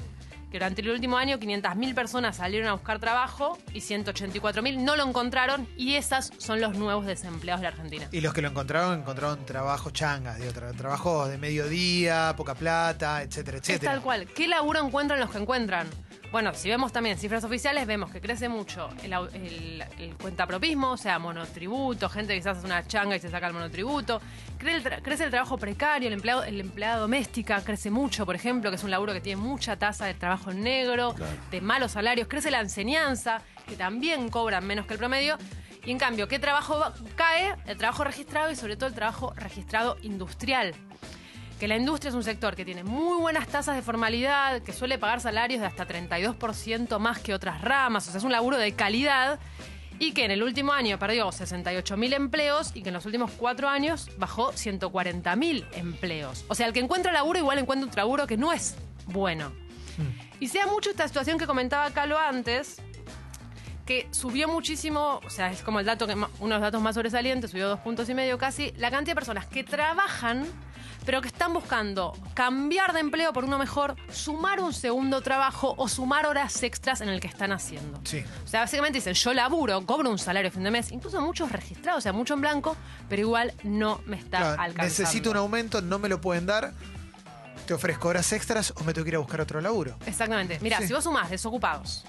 que 0.51 0.59
durante 0.59 0.81
el 0.81 0.89
último 0.89 1.17
año 1.17 1.37
500.000 1.37 1.95
personas 1.95 2.37
salieron 2.37 2.67
a 2.69 2.73
buscar 2.73 2.99
trabajo 2.99 3.57
y 3.73 3.79
184.000 3.81 4.77
no 4.77 4.95
lo 4.95 5.03
encontraron 5.07 5.67
y 5.75 5.95
esas 5.95 6.31
son 6.37 6.61
los 6.61 6.77
nuevos 6.77 7.05
desempleados 7.05 7.61
de 7.61 7.63
la 7.63 7.69
Argentina. 7.69 8.07
Y 8.11 8.21
los 8.21 8.33
que 8.33 8.41
lo 8.41 8.49
encontraron, 8.49 8.99
encontraron 8.99 9.45
trabajos 9.45 9.91
changas, 9.91 10.37
digo, 10.39 10.51
tra- 10.53 10.75
trabajos 10.77 11.29
de 11.29 11.37
mediodía, 11.37 12.33
poca 12.37 12.53
plata, 12.55 13.23
etcétera, 13.23 13.57
Es 13.57 13.63
etcétera. 13.67 13.93
tal 13.93 14.01
cual. 14.01 14.27
¿Qué 14.27 14.47
laburo 14.47 14.85
encuentran 14.85 15.19
los 15.19 15.29
que 15.31 15.39
encuentran? 15.39 15.87
Bueno, 16.31 16.53
si 16.53 16.69
vemos 16.69 16.91
también 16.91 17.17
cifras 17.17 17.43
oficiales, 17.45 17.87
vemos 17.87 18.11
que 18.11 18.19
crece 18.19 18.49
mucho 18.49 18.89
el, 19.03 19.13
el, 19.13 19.83
el 19.99 20.15
cuentapropismo, 20.15 20.91
o 20.91 20.97
sea, 20.97 21.17
monotributo, 21.17 22.09
gente 22.09 22.33
que 22.33 22.39
quizás 22.39 22.57
hace 22.57 22.65
una 22.65 22.85
changa 22.85 23.15
y 23.15 23.19
se 23.19 23.29
saca 23.29 23.47
el 23.47 23.53
monotributo. 23.53 24.19
Crece 24.57 24.95
el, 24.95 25.01
crece 25.01 25.23
el 25.23 25.29
trabajo 25.29 25.57
precario, 25.57 26.07
el 26.07 26.13
empleado, 26.13 26.43
el 26.43 26.59
empleada 26.59 26.97
doméstica 26.97 27.61
crece 27.61 27.89
mucho, 27.89 28.25
por 28.25 28.35
ejemplo, 28.35 28.69
que 28.69 28.75
es 28.75 28.83
un 28.83 28.91
laburo 28.91 29.13
que 29.13 29.21
tiene 29.21 29.41
mucha 29.41 29.77
tasa 29.77 30.07
de 30.07 30.13
trabajo 30.13 30.51
en 30.51 30.61
negro, 30.61 31.15
de 31.51 31.61
malos 31.61 31.93
salarios. 31.93 32.27
Crece 32.27 32.51
la 32.51 32.59
enseñanza, 32.59 33.41
que 33.65 33.77
también 33.77 34.29
cobran 34.29 34.65
menos 34.67 34.85
que 34.87 34.93
el 34.93 34.99
promedio. 34.99 35.37
Y 35.85 35.91
en 35.91 35.99
cambio, 35.99 36.27
¿qué 36.27 36.39
trabajo 36.39 36.83
cae? 37.15 37.55
El 37.67 37.77
trabajo 37.77 38.03
registrado 38.03 38.51
y 38.51 38.55
sobre 38.55 38.75
todo 38.75 38.89
el 38.89 38.95
trabajo 38.95 39.33
registrado 39.35 39.97
industrial 40.01 40.73
que 41.59 41.67
la 41.67 41.77
industria 41.77 42.09
es 42.09 42.15
un 42.15 42.23
sector 42.23 42.55
que 42.55 42.65
tiene 42.65 42.83
muy 42.83 43.19
buenas 43.19 43.47
tasas 43.47 43.75
de 43.75 43.81
formalidad, 43.81 44.61
que 44.61 44.73
suele 44.73 44.97
pagar 44.97 45.21
salarios 45.21 45.61
de 45.61 45.67
hasta 45.67 45.87
32% 45.87 46.99
más 46.99 47.19
que 47.19 47.33
otras 47.33 47.61
ramas, 47.61 48.07
o 48.07 48.11
sea, 48.11 48.17
es 48.17 48.23
un 48.23 48.31
laburo 48.31 48.57
de 48.57 48.73
calidad, 48.73 49.39
y 49.99 50.11
que 50.11 50.25
en 50.25 50.31
el 50.31 50.43
último 50.43 50.73
año 50.73 50.99
perdió 50.99 51.29
68.000 51.29 52.13
empleos 52.13 52.71
y 52.73 52.83
que 52.83 52.89
en 52.89 52.95
los 52.95 53.05
últimos 53.05 53.31
cuatro 53.31 53.69
años 53.69 54.09
bajó 54.17 54.51
140.000 54.51 55.65
empleos. 55.73 56.45
O 56.47 56.55
sea, 56.55 56.67
el 56.67 56.73
que 56.73 56.81
encuentra 56.81 57.13
laburo 57.13 57.39
igual 57.39 57.59
encuentra 57.59 57.87
un 57.87 57.95
laburo 57.95 58.27
que 58.27 58.37
no 58.37 58.51
es 58.51 58.75
bueno. 59.07 59.53
Y 60.41 60.49
sea 60.49 60.67
mucho 60.67 60.89
esta 60.89 61.07
situación 61.07 61.37
que 61.37 61.47
comentaba 61.47 61.89
Calo 61.91 62.19
antes, 62.19 62.81
que 63.85 64.07
subió 64.11 64.49
muchísimo, 64.49 65.21
o 65.25 65.29
sea, 65.29 65.51
es 65.51 65.61
como 65.61 65.79
el 65.79 65.85
dato 65.85 66.07
que 66.07 66.13
uno 66.13 66.27
de 66.39 66.49
los 66.49 66.61
datos 66.61 66.81
más 66.81 66.95
sobresalientes, 66.95 67.51
subió 67.51 67.69
dos 67.69 67.79
puntos 67.79 68.09
y 68.09 68.13
medio 68.13 68.37
casi, 68.37 68.73
la 68.77 68.91
cantidad 68.91 69.11
de 69.11 69.15
personas 69.15 69.45
que 69.45 69.63
trabajan, 69.63 70.45
pero 71.05 71.21
que 71.21 71.27
están 71.27 71.53
buscando 71.53 72.13
cambiar 72.33 72.91
de 72.93 72.99
empleo 72.99 73.31
por 73.31 73.43
uno 73.45 73.57
mejor, 73.57 73.95
sumar 74.11 74.59
un 74.59 74.73
segundo 74.73 75.21
trabajo 75.21 75.75
o 75.77 75.87
sumar 75.87 76.25
horas 76.25 76.63
extras 76.63 77.01
en 77.01 77.09
el 77.09 77.19
que 77.19 77.27
están 77.27 77.51
haciendo. 77.51 77.99
Sí. 78.03 78.23
O 78.43 78.47
sea, 78.47 78.61
básicamente 78.61 78.97
dicen, 78.97 79.13
yo 79.13 79.33
laburo, 79.33 79.85
cobro 79.85 80.09
un 80.09 80.17
salario 80.17 80.49
a 80.49 80.51
fin 80.51 80.63
de 80.63 80.71
mes, 80.71 80.91
incluso 80.91 81.21
muchos 81.21 81.51
registrados, 81.51 81.99
o 81.99 82.01
sea, 82.01 82.13
mucho 82.13 82.33
en 82.33 82.41
blanco, 82.41 82.75
pero 83.07 83.21
igual 83.21 83.53
no 83.63 84.01
me 84.05 84.17
está 84.17 84.37
Claro, 84.39 84.61
alcanzando. 84.61 84.83
necesito 84.83 85.31
un 85.31 85.37
aumento, 85.37 85.81
no 85.81 85.99
me 85.99 86.09
lo 86.09 86.19
pueden 86.21 86.45
dar. 86.45 86.73
Te 87.67 87.73
ofrezco 87.73 88.09
horas 88.09 88.31
extras 88.31 88.73
o 88.77 88.83
me 88.83 88.93
tengo 88.93 89.05
que 89.05 89.09
ir 89.09 89.15
a 89.15 89.19
buscar 89.19 89.41
otro 89.41 89.59
laburo. 89.61 89.95
Exactamente. 90.05 90.59
Mira, 90.61 90.79
Sí. 90.81 90.87
si 90.87 90.93
vos 90.93 91.03
sumás 91.03 91.29
desocupados, 91.31 92.05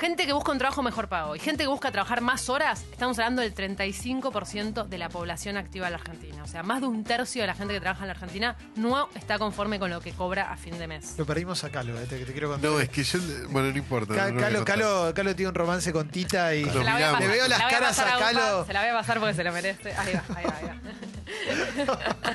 gente 0.00 0.26
que 0.26 0.32
busca 0.32 0.50
un 0.52 0.58
trabajo 0.58 0.82
mejor 0.82 1.08
pago 1.08 1.36
y 1.36 1.38
gente 1.38 1.64
que 1.64 1.68
busca 1.68 1.92
trabajar 1.92 2.20
más 2.22 2.48
horas, 2.48 2.82
estamos 2.90 3.18
hablando 3.18 3.42
del 3.42 3.54
35% 3.54 4.86
de 4.88 4.98
la 4.98 5.08
población 5.08 5.56
activa 5.56 5.86
de 5.86 5.90
la 5.92 5.96
Argentina. 5.98 6.42
O 6.42 6.46
sea, 6.48 6.62
más 6.62 6.80
de 6.80 6.86
un 6.86 7.04
tercio 7.04 7.42
de 7.42 7.46
la 7.46 7.54
gente 7.54 7.74
que 7.74 7.80
trabaja 7.80 8.02
en 8.04 8.08
la 8.08 8.12
Argentina 8.14 8.56
no 8.76 9.08
está 9.14 9.38
conforme 9.38 9.78
con 9.78 9.90
lo 9.90 10.00
que 10.00 10.12
cobra 10.12 10.50
a 10.52 10.56
fin 10.56 10.78
de 10.78 10.86
mes. 10.86 11.14
Lo 11.18 11.26
perdimos 11.26 11.62
a 11.64 11.70
Calo, 11.70 11.98
eh, 12.00 12.06
te, 12.06 12.24
te 12.24 12.32
quiero 12.32 12.48
contar. 12.48 12.70
No, 12.70 12.80
es 12.80 12.88
que 12.88 13.04
yo. 13.04 13.18
Bueno, 13.50 13.70
no 13.70 13.76
importa. 13.78 14.14
Ca- 14.14 14.30
no 14.30 14.32
lo 14.32 14.38
a 14.38 14.40
Calo, 14.42 14.56
contar. 14.58 14.78
Calo, 14.78 15.14
Calo 15.14 15.36
tiene 15.36 15.48
un 15.50 15.54
romance 15.54 15.92
con 15.92 16.08
Tita 16.08 16.54
y 16.54 16.64
Lo 16.64 16.72
Se 16.72 16.78
la 16.78 16.82
voy 16.82 16.90
a 16.90 16.94
miramos. 16.96 17.12
pasar- 17.20 17.28
le 17.30 17.36
veo 17.36 17.48
las 17.48 17.58
la 17.58 17.66
a 17.66 17.70
caras 17.70 17.98
a 17.98 18.04
Upa, 18.04 18.18
Calo. 18.18 18.64
Se 18.66 18.72
la 18.72 18.80
voy 18.80 18.88
a 18.88 18.94
pasar 18.94 19.18
porque 19.20 19.34
se 19.34 19.44
la 19.44 19.52
merece. 19.52 19.92
Ahí 19.94 20.14
va, 20.14 20.22
ahí 20.36 20.44
va, 20.46 20.56
ahí 20.56 20.64
va. 20.66 20.76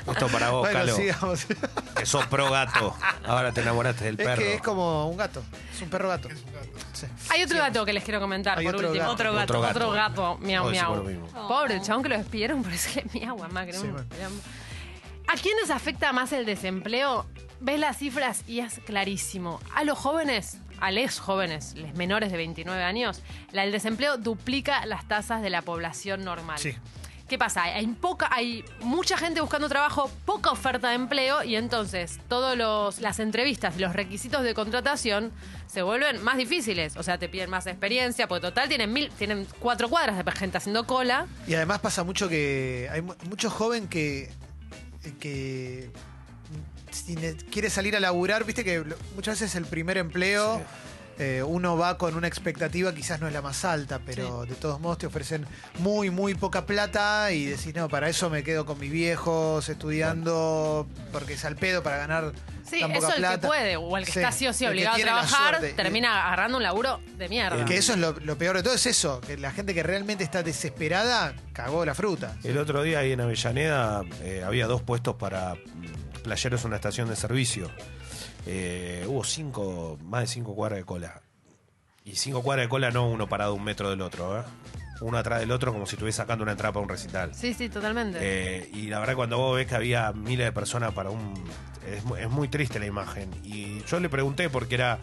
Esto 0.12 0.28
para 0.28 0.50
vos, 0.50 0.60
bueno, 0.62 0.78
Calo, 0.78 0.96
sigamos. 0.96 1.46
que 1.96 2.06
sos 2.06 2.26
pro 2.26 2.50
gato. 2.50 2.96
Ahora 3.26 3.52
te 3.52 3.60
enamoraste 3.60 4.04
del 4.04 4.18
Es 4.20 4.26
perro. 4.26 4.42
que 4.42 4.54
es 4.54 4.62
como 4.62 5.08
un 5.10 5.16
gato. 5.16 5.42
Es 5.74 5.82
un 5.82 5.90
perro 5.90 6.08
gato. 6.08 6.28
Sí. 6.96 7.06
Hay 7.30 7.42
otro 7.42 7.58
gato 7.58 7.84
que 7.84 7.92
les 7.92 8.02
quiero 8.04 8.20
comentar, 8.20 8.58
Hay 8.58 8.64
por 8.66 8.74
otro 8.76 8.88
último. 8.88 9.02
gato. 9.04 9.12
Otro 9.14 9.32
gato. 9.34 9.42
Otro 9.52 9.60
gato. 9.60 9.78
Otro 9.78 9.90
gato, 9.92 10.38
miau, 10.40 10.62
Todos 10.64 10.72
miau. 10.72 10.94
decimos 10.94 10.98
lo 10.98 11.04
mismo. 11.30 11.48
Pobre 11.48 11.74
el 11.74 11.82
chabón 11.82 12.02
que 12.02 12.08
lo 12.08 12.16
despidieron 12.18 12.62
por 12.64 12.72
eso 12.72 12.90
que 12.94 13.18
miau, 13.18 13.38
mamá. 13.38 13.66
que 13.66 13.72
Sí, 13.72 13.86
no- 13.86 13.92
bueno. 13.92 14.06
¿A 15.28 15.34
quiénes 15.34 15.70
afecta 15.70 16.12
más 16.12 16.32
el 16.32 16.46
desempleo? 16.46 17.26
Ves 17.60 17.80
las 17.80 17.96
cifras 17.98 18.42
y 18.46 18.60
es 18.60 18.80
clarísimo. 18.84 19.60
A 19.74 19.82
los 19.84 19.98
jóvenes, 19.98 20.58
a 20.78 20.90
les 20.90 21.18
jóvenes, 21.18 21.74
les 21.74 21.94
menores 21.96 22.30
de 22.30 22.36
29 22.36 22.82
años, 22.82 23.22
la, 23.50 23.64
el 23.64 23.72
desempleo 23.72 24.18
duplica 24.18 24.84
las 24.86 25.08
tasas 25.08 25.42
de 25.42 25.50
la 25.50 25.62
población 25.62 26.22
normal. 26.24 26.58
Sí. 26.58 26.74
¿Qué 27.28 27.38
pasa? 27.38 27.64
Hay, 27.64 27.86
poca, 27.88 28.28
hay 28.30 28.64
mucha 28.80 29.18
gente 29.18 29.40
buscando 29.40 29.68
trabajo, 29.68 30.08
poca 30.24 30.50
oferta 30.52 30.90
de 30.90 30.94
empleo 30.94 31.42
y 31.42 31.56
entonces 31.56 32.20
todas 32.28 32.56
las 33.00 33.18
entrevistas 33.18 33.74
y 33.76 33.80
los 33.80 33.94
requisitos 33.94 34.44
de 34.44 34.54
contratación 34.54 35.32
se 35.66 35.82
vuelven 35.82 36.22
más 36.22 36.36
difíciles. 36.36 36.96
O 36.96 37.02
sea, 37.02 37.18
te 37.18 37.28
piden 37.28 37.50
más 37.50 37.66
experiencia, 37.66 38.28
porque 38.28 38.42
total 38.42 38.68
tienen 38.68 38.92
mil, 38.92 39.10
tienen 39.10 39.44
cuatro 39.58 39.88
cuadras 39.88 40.24
de 40.24 40.32
gente 40.32 40.58
haciendo 40.58 40.86
cola. 40.86 41.26
Y 41.48 41.54
además 41.54 41.80
pasa 41.80 42.04
mucho 42.04 42.28
que 42.28 42.88
hay 42.92 43.02
mu- 43.02 43.14
mucho 43.28 43.50
joven 43.50 43.88
que, 43.88 44.30
que 45.18 45.90
quiere 47.50 47.70
salir 47.70 47.96
a 47.96 48.00
laburar, 48.00 48.44
viste 48.44 48.62
que 48.64 48.84
muchas 49.16 49.40
veces 49.40 49.54
el 49.56 49.66
primer 49.66 49.98
empleo 49.98 50.62
eh, 51.18 51.42
uno 51.42 51.76
va 51.78 51.96
con 51.96 52.14
una 52.14 52.28
expectativa, 52.28 52.94
quizás 52.94 53.20
no 53.20 53.26
es 53.26 53.32
la 53.32 53.42
más 53.42 53.64
alta, 53.64 54.00
pero 54.04 54.44
de 54.44 54.54
todos 54.54 54.80
modos 54.80 54.98
te 54.98 55.06
ofrecen 55.06 55.46
muy, 55.78 56.10
muy 56.10 56.34
poca 56.34 56.66
plata 56.66 57.32
y 57.32 57.46
decís, 57.46 57.74
no, 57.74 57.88
para 57.88 58.08
eso 58.08 58.28
me 58.28 58.42
quedo 58.42 58.66
con 58.66 58.78
mis 58.78 58.90
viejos 58.90 59.68
estudiando, 59.68 60.86
porque 61.12 61.34
es 61.34 61.44
al 61.44 61.56
pedo 61.56 61.82
para 61.82 61.96
ganar 61.98 62.32
Sí, 62.68 62.80
tan 62.80 62.90
eso 62.90 63.02
poca 63.02 63.14
el 63.14 63.20
plata. 63.20 63.40
que 63.40 63.46
puede, 63.46 63.76
o 63.76 63.96
el 63.96 64.04
que 64.04 64.12
Sí, 64.12 64.18
está 64.18 64.32
sí 64.32 64.46
o 64.48 64.52
sí 64.52 64.66
obligado 64.66 64.96
a 64.96 65.00
trabajar, 65.00 65.60
termina 65.76 66.26
agarrando 66.26 66.56
un 66.58 66.64
laburo 66.64 67.00
de 67.16 67.28
mierda. 67.28 67.64
Que 67.64 67.76
eso 67.76 67.92
es 67.92 67.98
lo, 67.98 68.12
lo 68.12 68.36
peor 68.36 68.56
de 68.56 68.64
todo, 68.64 68.74
es 68.74 68.86
eso, 68.86 69.20
que 69.20 69.36
la 69.36 69.52
gente 69.52 69.72
que 69.72 69.84
realmente 69.84 70.24
está 70.24 70.42
desesperada 70.42 71.34
cagó 71.52 71.84
la 71.84 71.94
fruta. 71.94 72.36
El 72.42 72.58
otro 72.58 72.82
día 72.82 72.98
ahí 72.98 73.12
en 73.12 73.20
Avellaneda 73.20 74.02
eh, 74.22 74.42
había 74.44 74.66
dos 74.66 74.82
puestos 74.82 75.14
para 75.14 75.54
mm, 75.54 76.22
playeros 76.24 76.62
en 76.62 76.66
una 76.68 76.76
estación 76.76 77.08
de 77.08 77.14
servicio. 77.16 77.70
Eh, 78.46 79.04
hubo 79.08 79.24
cinco, 79.24 79.98
más 80.02 80.22
de 80.22 80.26
cinco 80.28 80.54
cuadras 80.54 80.78
de 80.78 80.84
cola. 80.84 81.20
Y 82.04 82.14
cinco 82.16 82.42
cuadras 82.42 82.66
de 82.66 82.68
cola 82.68 82.90
no 82.90 83.08
uno 83.08 83.28
parado 83.28 83.54
un 83.54 83.64
metro 83.64 83.90
del 83.90 84.00
otro, 84.00 84.38
¿eh? 84.38 84.42
Uno 85.00 85.18
atrás 85.18 85.40
del 85.40 85.50
otro 85.50 85.72
como 85.72 85.84
si 85.84 85.96
estuviese 85.96 86.16
sacando 86.18 86.42
una 86.42 86.52
entrada 86.52 86.72
para 86.72 86.82
un 86.84 86.88
recital. 86.88 87.34
Sí, 87.34 87.52
sí, 87.52 87.68
totalmente. 87.68 88.18
Eh, 88.22 88.70
y 88.72 88.86
la 88.86 88.98
verdad 89.00 89.14
cuando 89.14 89.36
vos 89.36 89.56
ves 89.56 89.66
que 89.66 89.74
había 89.74 90.12
miles 90.12 90.46
de 90.46 90.52
personas 90.52 90.94
para 90.94 91.10
un... 91.10 91.34
Es, 91.86 92.02
mu- 92.04 92.16
es 92.16 92.30
muy 92.30 92.48
triste 92.48 92.78
la 92.78 92.86
imagen. 92.86 93.28
Y 93.44 93.82
yo 93.84 94.00
le 94.00 94.08
pregunté 94.08 94.48
porque 94.48 94.76
era... 94.76 95.00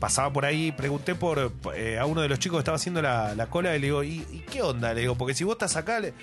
Pasaba 0.00 0.32
por 0.32 0.44
ahí, 0.44 0.72
pregunté 0.72 1.14
por 1.14 1.52
eh, 1.74 1.98
a 1.98 2.06
uno 2.06 2.20
de 2.20 2.28
los 2.28 2.38
chicos 2.38 2.56
que 2.58 2.60
estaba 2.60 2.76
haciendo 2.76 3.00
la, 3.02 3.34
la 3.34 3.46
cola 3.46 3.74
y 3.76 3.80
le 3.80 3.86
digo, 3.86 4.02
¿y, 4.02 4.26
y 4.32 4.44
qué 4.50 4.62
onda? 4.62 4.92
Le 4.94 5.02
digo, 5.02 5.14
porque 5.16 5.34
si 5.34 5.44
vos 5.44 5.52
estás 5.52 5.76
acá... 5.76 6.00
le- 6.00 6.14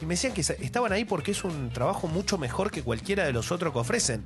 Y 0.00 0.06
me 0.06 0.14
decían 0.14 0.32
que 0.32 0.40
estaban 0.40 0.92
ahí 0.92 1.04
porque 1.04 1.32
es 1.32 1.44
un 1.44 1.68
trabajo 1.70 2.08
mucho 2.08 2.38
mejor 2.38 2.70
que 2.70 2.82
cualquiera 2.82 3.24
de 3.24 3.32
los 3.34 3.52
otros 3.52 3.72
que 3.74 3.78
ofrecen. 3.80 4.24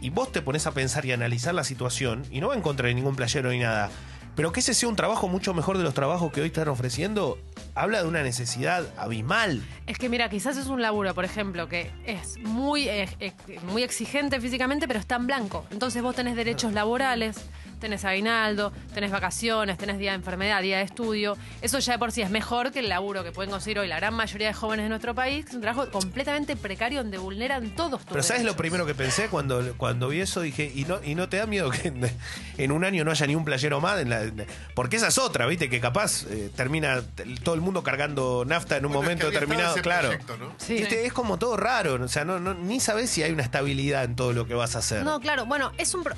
Y 0.00 0.10
vos 0.10 0.32
te 0.32 0.42
pones 0.42 0.66
a 0.66 0.72
pensar 0.72 1.04
y 1.06 1.12
analizar 1.12 1.54
la 1.54 1.64
situación 1.64 2.24
y 2.30 2.40
no 2.40 2.48
va 2.48 2.54
en 2.54 2.62
contra 2.62 2.88
de 2.88 2.94
ningún 2.94 3.16
playero 3.16 3.50
ni 3.50 3.58
nada. 3.58 3.90
Pero 4.36 4.52
que 4.52 4.60
ese 4.60 4.74
sea 4.74 4.90
un 4.90 4.96
trabajo 4.96 5.28
mucho 5.28 5.54
mejor 5.54 5.78
de 5.78 5.84
los 5.84 5.94
trabajos 5.94 6.30
que 6.30 6.42
hoy 6.42 6.48
están 6.48 6.68
ofreciendo, 6.68 7.38
habla 7.74 8.02
de 8.02 8.08
una 8.08 8.22
necesidad 8.22 8.86
abismal. 8.98 9.62
Es 9.86 9.96
que 9.96 10.10
mira, 10.10 10.28
quizás 10.28 10.58
es 10.58 10.66
un 10.66 10.82
laburo, 10.82 11.14
por 11.14 11.24
ejemplo, 11.24 11.70
que 11.70 11.90
es 12.04 12.38
muy, 12.40 12.86
eh, 12.86 13.08
eh, 13.18 13.32
muy 13.66 13.82
exigente 13.82 14.38
físicamente, 14.38 14.86
pero 14.86 15.00
está 15.00 15.16
en 15.16 15.26
blanco. 15.26 15.64
Entonces 15.70 16.02
vos 16.02 16.14
tenés 16.14 16.36
derechos 16.36 16.74
laborales, 16.74 17.38
tenés 17.78 18.04
aguinaldo, 18.04 18.72
tenés 18.94 19.10
vacaciones, 19.10 19.78
tenés 19.78 19.98
día 19.98 20.10
de 20.12 20.16
enfermedad, 20.16 20.62
día 20.62 20.78
de 20.78 20.84
estudio. 20.84 21.36
Eso 21.62 21.78
ya 21.78 21.92
de 21.94 21.98
por 21.98 22.12
sí 22.12 22.22
es 22.22 22.30
mejor 22.30 22.72
que 22.72 22.80
el 22.80 22.88
laburo 22.88 23.22
que 23.24 23.32
pueden 23.32 23.50
conseguir 23.50 23.78
hoy 23.78 23.88
la 23.88 23.96
gran 23.96 24.14
mayoría 24.14 24.48
de 24.48 24.54
jóvenes 24.54 24.84
de 24.84 24.88
nuestro 24.88 25.14
país, 25.14 25.44
que 25.44 25.50
es 25.50 25.54
un 25.56 25.60
trabajo 25.62 25.90
completamente 25.90 26.56
precario 26.56 27.02
donde 27.02 27.18
vulneran 27.18 27.70
todos 27.76 28.00
tus 28.00 28.10
Pero 28.10 28.22
¿sabes 28.22 28.44
lo 28.44 28.56
primero 28.56 28.86
que 28.86 28.94
pensé 28.94 29.28
cuando, 29.28 29.74
cuando 29.76 30.08
vi 30.08 30.20
eso? 30.20 30.40
Dije, 30.40 30.70
¿y 30.74 30.84
no, 30.84 31.00
¿y 31.04 31.14
no 31.14 31.28
te 31.28 31.36
da 31.38 31.46
miedo 31.46 31.70
que 31.70 31.88
en, 31.88 32.10
en 32.58 32.72
un 32.72 32.84
año 32.84 33.04
no 33.04 33.10
haya 33.10 33.26
ni 33.26 33.34
un 33.34 33.44
playero 33.44 33.80
más? 33.80 34.00
En 34.00 34.10
la- 34.10 34.22
en- 34.22 34.46
porque 34.74 34.96
esa 34.96 35.08
es 35.08 35.18
otra, 35.18 35.46
¿viste? 35.46 35.68
Que 35.70 35.80
capaz 35.80 36.24
eh, 36.30 36.50
termina 36.56 37.02
todo 37.42 37.54
el 37.54 37.60
mundo 37.60 37.82
cargando 37.82 38.44
nafta 38.46 38.76
en 38.76 38.86
un 38.86 38.92
Bueno, 38.92 39.10
es 39.10 39.16
que 39.18 39.24
momento 39.24 39.30
determinado, 39.32 39.76
claro. 39.76 40.08
proyecto, 40.08 40.36
¿no? 40.36 40.52
Sí. 40.58 40.74
¿Viste? 40.74 41.06
Es 41.06 41.12
como 41.12 41.38
todo 41.38 41.56
raro, 41.56 41.94
o 42.02 42.08
sea, 42.08 42.24
no, 42.24 42.38
no- 42.40 42.54
ni 42.54 42.80
sabes 42.80 43.10
si 43.10 43.22
hay 43.22 43.32
una 43.32 43.42
estabilidad 43.42 44.04
en 44.04 44.16
todo 44.16 44.32
lo 44.32 44.46
que 44.46 44.54
vas 44.54 44.76
a 44.76 44.78
hacer. 44.80 45.02
No, 45.04 45.20
claro. 45.20 45.46
Bueno, 45.46 45.72
es 45.78 45.94
un... 45.94 46.02
pro- 46.04 46.16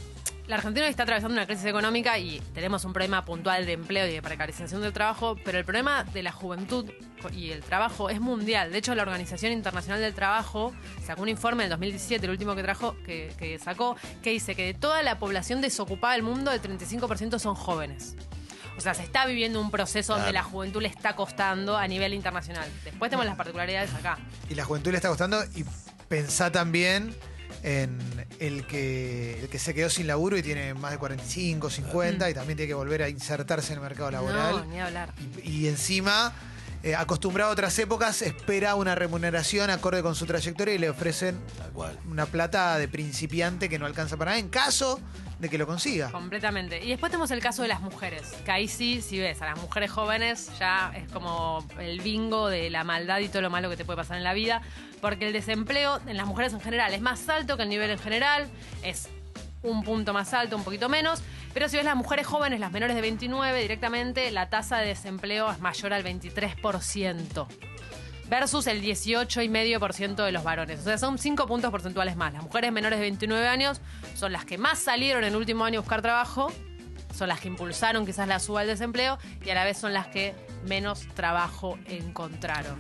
La 0.48 0.56
Argentina 0.56 0.88
está 0.88 1.02
atravesando 1.02 1.34
una 1.34 1.46
crisis 1.46 1.66
económica 1.66 2.18
y 2.18 2.40
tenemos 2.54 2.82
un 2.87 2.94
problema 2.94 3.22
puntual 3.22 3.66
de 3.66 3.74
empleo 3.74 4.06
y 4.06 4.12
de 4.14 4.22
precarización 4.22 4.80
del 4.80 4.94
trabajo, 4.94 5.37
pero 5.44 5.58
el 5.58 5.64
problema 5.66 6.04
de 6.04 6.22
la 6.22 6.32
juventud 6.32 6.90
y 7.34 7.50
el 7.50 7.62
trabajo 7.62 8.08
es 8.08 8.18
mundial. 8.18 8.72
De 8.72 8.78
hecho, 8.78 8.94
la 8.94 9.02
Organización 9.02 9.52
Internacional 9.52 10.00
del 10.00 10.14
Trabajo 10.14 10.72
sacó 11.04 11.20
un 11.20 11.28
informe 11.28 11.64
en 11.64 11.66
el 11.66 11.70
2017, 11.72 12.24
el 12.24 12.32
último 12.32 12.56
que 12.56 12.62
trajo, 12.62 12.96
que, 13.04 13.30
que 13.38 13.58
sacó, 13.58 13.96
que 14.22 14.30
dice 14.30 14.54
que 14.54 14.64
de 14.64 14.72
toda 14.72 15.02
la 15.02 15.18
población 15.18 15.61
desocupada 15.61 16.14
del 16.14 16.22
mundo, 16.22 16.50
el 16.50 16.62
35% 16.62 17.38
son 17.38 17.54
jóvenes. 17.54 18.16
O 18.78 18.80
sea, 18.80 18.94
se 18.94 19.02
está 19.02 19.26
viviendo 19.26 19.61
un 19.61 19.70
proceso 19.70 20.14
donde 20.14 20.32
la 20.32 20.44
juventud 20.44 20.80
le 20.80 20.88
está 20.88 21.14
costando 21.14 21.76
a 21.76 21.87
nivel 21.87 22.14
internacional. 22.14 22.66
Después 22.84 23.11
tenemos 23.11 23.26
las 23.26 23.37
particularidades 23.37 23.92
acá. 23.92 24.16
Y 24.48 24.54
la 24.54 24.64
juventud 24.64 24.92
le 24.92 24.96
está 24.96 25.11
costando 25.11 25.44
y 25.54 25.66
pensá 26.08 26.50
también 26.50 27.14
en 27.62 27.98
el 28.38 28.66
que, 28.66 29.40
el 29.40 29.48
que 29.48 29.58
se 29.58 29.74
quedó 29.74 29.90
sin 29.90 30.06
laburo 30.06 30.36
y 30.36 30.42
tiene 30.42 30.74
más 30.74 30.92
de 30.92 30.98
45, 30.98 31.70
50 31.70 32.30
y 32.30 32.34
también 32.34 32.56
tiene 32.56 32.68
que 32.68 32.74
volver 32.74 33.02
a 33.02 33.08
insertarse 33.08 33.72
en 33.72 33.78
el 33.78 33.82
mercado 33.82 34.10
No, 34.10 34.16
laboral. 34.22 34.68
ni 34.70 34.80
hablar. 34.80 35.12
Y, 35.42 35.50
y 35.64 35.68
encima, 35.68 36.32
eh, 36.82 36.94
acostumbrado 36.94 37.50
a 37.50 37.52
otras 37.52 37.76
épocas, 37.78 38.22
espera 38.22 38.74
una 38.76 38.94
remuneración 38.94 39.70
acorde 39.70 40.02
con 40.02 40.14
su 40.14 40.26
trayectoria 40.26 40.74
y 40.74 40.78
le 40.78 40.88
ofrecen 40.90 41.36
Tal 41.58 41.70
cual. 41.72 41.98
una 42.08 42.26
plata 42.26 42.78
de 42.78 42.86
principiante 42.88 43.68
que 43.68 43.78
no 43.78 43.86
alcanza 43.86 44.16
para 44.16 44.30
nada 44.32 44.38
en 44.40 44.48
caso 44.48 45.00
de 45.38 45.48
que 45.48 45.59
lo 45.59 45.66
consiga. 45.66 46.11
Completamente. 46.11 46.85
Y 46.85 46.88
después 46.88 47.11
tenemos 47.11 47.31
el 47.31 47.40
caso 47.40 47.62
de 47.62 47.68
las 47.68 47.81
mujeres, 47.81 48.33
que 48.44 48.51
ahí 48.51 48.68
sí, 48.68 49.01
si 49.01 49.18
ves, 49.18 49.40
a 49.42 49.46
las 49.46 49.61
mujeres 49.61 49.90
jóvenes 49.90 50.51
ya 50.59 50.92
es 50.94 51.11
como 51.12 51.64
el 51.79 52.01
bingo 52.01 52.48
de 52.48 52.70
la 52.70 52.85
maldad 52.85 53.20
y 53.20 53.29
todo 53.29 53.42
lo 53.42 53.51
malo 53.51 53.70
que 53.70 53.77
te 53.77 53.85
puede 53.85 53.96
pasar 53.96 54.16
en 54.16 54.24
la 54.24 54.35
vida, 54.35 54.62
porque 55.01 55.27
el 55.29 55.33
desempleo 55.33 56.01
en 56.07 56.16
las 56.16 56.27
mujeres 56.27 56.53
en 56.53 56.61
general 56.61 56.92
es 56.92 57.01
más 57.01 57.29
alto 57.29 57.57
que 57.57 57.62
el 57.62 57.68
nivel 57.68 57.90
en 57.90 57.98
general, 57.98 58.48
es 58.83 59.09
un 59.62 59.83
punto 59.83 60.12
más 60.12 60.35
alto, 60.35 60.57
un 60.57 60.64
poquito 60.64 60.88
menos, 60.88 61.22
pero 61.55 61.68
si 61.68 61.77
ves 61.77 61.85
las 61.85 61.96
mujeres 61.96 62.27
jóvenes, 62.27 62.61
las 62.61 62.72
menores 62.72 62.94
de 62.94 63.03
29 63.03 63.61
directamente, 63.61 64.31
la 64.31 64.48
tasa 64.48 64.79
de 64.79 64.87
desempleo 64.87 65.51
es 65.51 65.61
mayor 65.61 65.92
al 65.92 66.05
23% 66.05 67.46
versus 68.28 68.66
el 68.66 68.82
18,5% 68.82 70.24
de 70.24 70.32
los 70.32 70.42
varones. 70.44 70.80
O 70.80 70.82
sea, 70.84 70.98
son 70.98 71.18
5 71.18 71.46
puntos 71.46 71.70
porcentuales 71.70 72.16
más. 72.16 72.32
Las 72.32 72.42
mujeres 72.42 72.72
menores 72.72 72.98
de 72.98 73.02
29 73.04 73.46
años 73.48 73.80
son 74.14 74.32
las 74.32 74.44
que 74.44 74.58
más 74.58 74.78
salieron 74.78 75.24
en 75.24 75.30
el 75.30 75.36
último 75.36 75.64
año 75.64 75.78
a 75.78 75.82
buscar 75.82 76.02
trabajo, 76.02 76.52
son 77.16 77.28
las 77.28 77.40
que 77.40 77.48
impulsaron 77.48 78.04
quizás 78.06 78.28
la 78.28 78.38
suba 78.38 78.60
del 78.60 78.68
desempleo 78.70 79.18
y 79.44 79.50
a 79.50 79.54
la 79.54 79.64
vez 79.64 79.78
son 79.78 79.92
las 79.92 80.06
que 80.08 80.34
menos 80.66 81.06
trabajo 81.14 81.78
encontraron. 81.86 82.76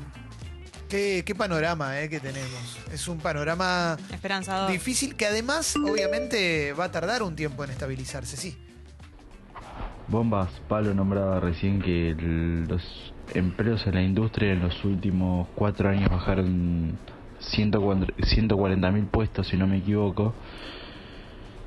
Qué, 0.88 1.22
qué 1.26 1.34
panorama 1.34 2.00
eh, 2.00 2.08
que 2.08 2.18
tenemos. 2.18 2.78
Es 2.92 3.08
un 3.08 3.18
panorama 3.18 3.98
Esperanzador. 4.10 4.70
difícil 4.70 5.16
que 5.16 5.26
además, 5.26 5.76
obviamente, 5.76 6.72
va 6.72 6.84
a 6.84 6.90
tardar 6.90 7.22
un 7.22 7.36
tiempo 7.36 7.62
en 7.64 7.70
estabilizarse, 7.70 8.36
sí. 8.38 8.56
Bombas, 10.06 10.48
Pablo 10.68 10.94
nombraba 10.94 11.40
recién 11.40 11.82
que 11.82 12.10
el- 12.10 12.64
los 12.64 13.12
empleos 13.34 13.86
en 13.86 13.94
la 13.94 14.02
industria 14.02 14.52
en 14.52 14.60
los 14.60 14.84
últimos 14.84 15.48
cuatro 15.54 15.88
años 15.88 16.10
bajaron 16.10 16.98
140 17.40 18.90
mil 18.90 19.04
puestos, 19.04 19.48
si 19.48 19.56
no 19.56 19.66
me 19.66 19.78
equivoco. 19.78 20.34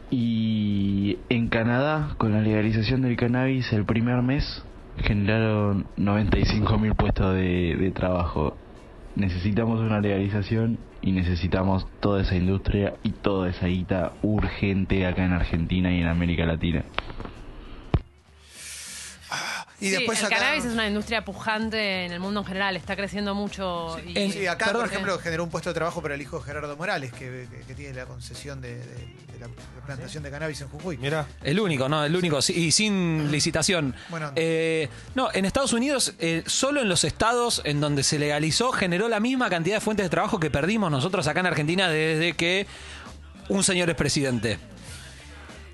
Y 0.09 1.19
en 1.29 1.47
Canadá, 1.47 2.15
con 2.17 2.33
la 2.33 2.41
legalización 2.41 3.01
del 3.01 3.15
cannabis, 3.15 3.71
el 3.71 3.85
primer 3.85 4.21
mes 4.21 4.63
generaron 4.97 5.85
95 5.95 6.77
mil 6.77 6.95
puestos 6.95 7.33
de, 7.33 7.91
trabajo. 7.95 8.57
Necesitamos 9.15 9.79
una 9.79 10.01
legalización 10.01 10.79
y 11.01 11.13
necesitamos 11.13 11.87
toda 11.99 12.21
esa 12.21 12.35
industria 12.35 12.95
y 13.03 13.11
toda 13.11 13.49
esa 13.49 13.67
guita 13.67 14.11
urgente 14.21 15.05
acá 15.05 15.25
en 15.25 15.33
Argentina 15.33 15.93
y 15.93 16.01
en 16.01 16.07
América 16.07 16.45
Latina. 16.45 16.83
Y 19.81 19.85
Sí, 19.85 19.91
después 19.91 20.19
el 20.19 20.27
acá. 20.27 20.35
cannabis 20.37 20.63
es 20.65 20.73
una 20.73 20.87
industria 20.87 21.25
pujante 21.25 22.05
en 22.05 22.11
el 22.11 22.19
mundo 22.19 22.41
en 22.41 22.45
general, 22.45 22.77
está 22.77 22.95
creciendo 22.95 23.33
mucho. 23.33 23.97
y- 24.05 24.17
En- 24.17 24.31
Sí, 24.31 24.45
acá, 24.45 24.65
Perdón, 24.67 24.81
por 24.83 24.91
ejemplo, 24.91 25.17
generó 25.19 25.43
un 25.43 25.49
puesto 25.49 25.71
de 25.71 25.73
trabajo 25.73 26.01
para 26.03 26.13
el 26.13 26.21
hijo 26.21 26.37
de 26.37 26.43
Gerardo 26.45 26.77
Morales, 26.77 27.11
que, 27.11 27.47
que- 27.51 27.65
que 27.65 27.73
tiene 27.73 27.95
la 27.95 28.05
concesión 28.05 28.61
de, 28.61 28.75
de- 28.75 28.83
de 28.85 29.39
la, 29.39 29.47
la 29.47 29.85
plantación 29.85 30.21
de 30.21 30.29
cannabis 30.29 30.61
en 30.61 30.67
Jujuy. 30.69 30.97
Mira, 30.97 31.25
El 31.43 31.59
único, 31.59 31.89
¿no? 31.89 32.05
El 32.05 32.15
único. 32.15 32.41
sí, 32.43 32.53
Y 32.53 32.71
sin 32.71 33.31
licitación. 33.31 33.95
Bueno. 34.09 34.31
Eh, 34.35 34.87
no, 35.15 35.29
en 35.33 35.45
Estados 35.45 35.73
Unidos, 35.73 36.13
eh, 36.19 36.43
solo 36.45 36.81
en 36.81 36.87
los 36.87 37.03
estados 37.03 37.61
en 37.65 37.81
donde 37.81 38.03
se 38.03 38.19
legalizó, 38.19 38.71
generó 38.71 39.09
la 39.09 39.19
misma 39.19 39.49
cantidad 39.49 39.77
de 39.77 39.81
fuentes 39.81 40.05
de 40.05 40.09
trabajo 40.11 40.39
que 40.39 40.51
perdimos 40.51 40.91
nosotros 40.91 41.25
acá 41.27 41.39
en 41.39 41.47
Argentina 41.47 41.89
desde 41.89 42.33
que 42.33 42.67
un 43.49 43.63
señor 43.63 43.89
es 43.89 43.95
presidente. 43.95 44.59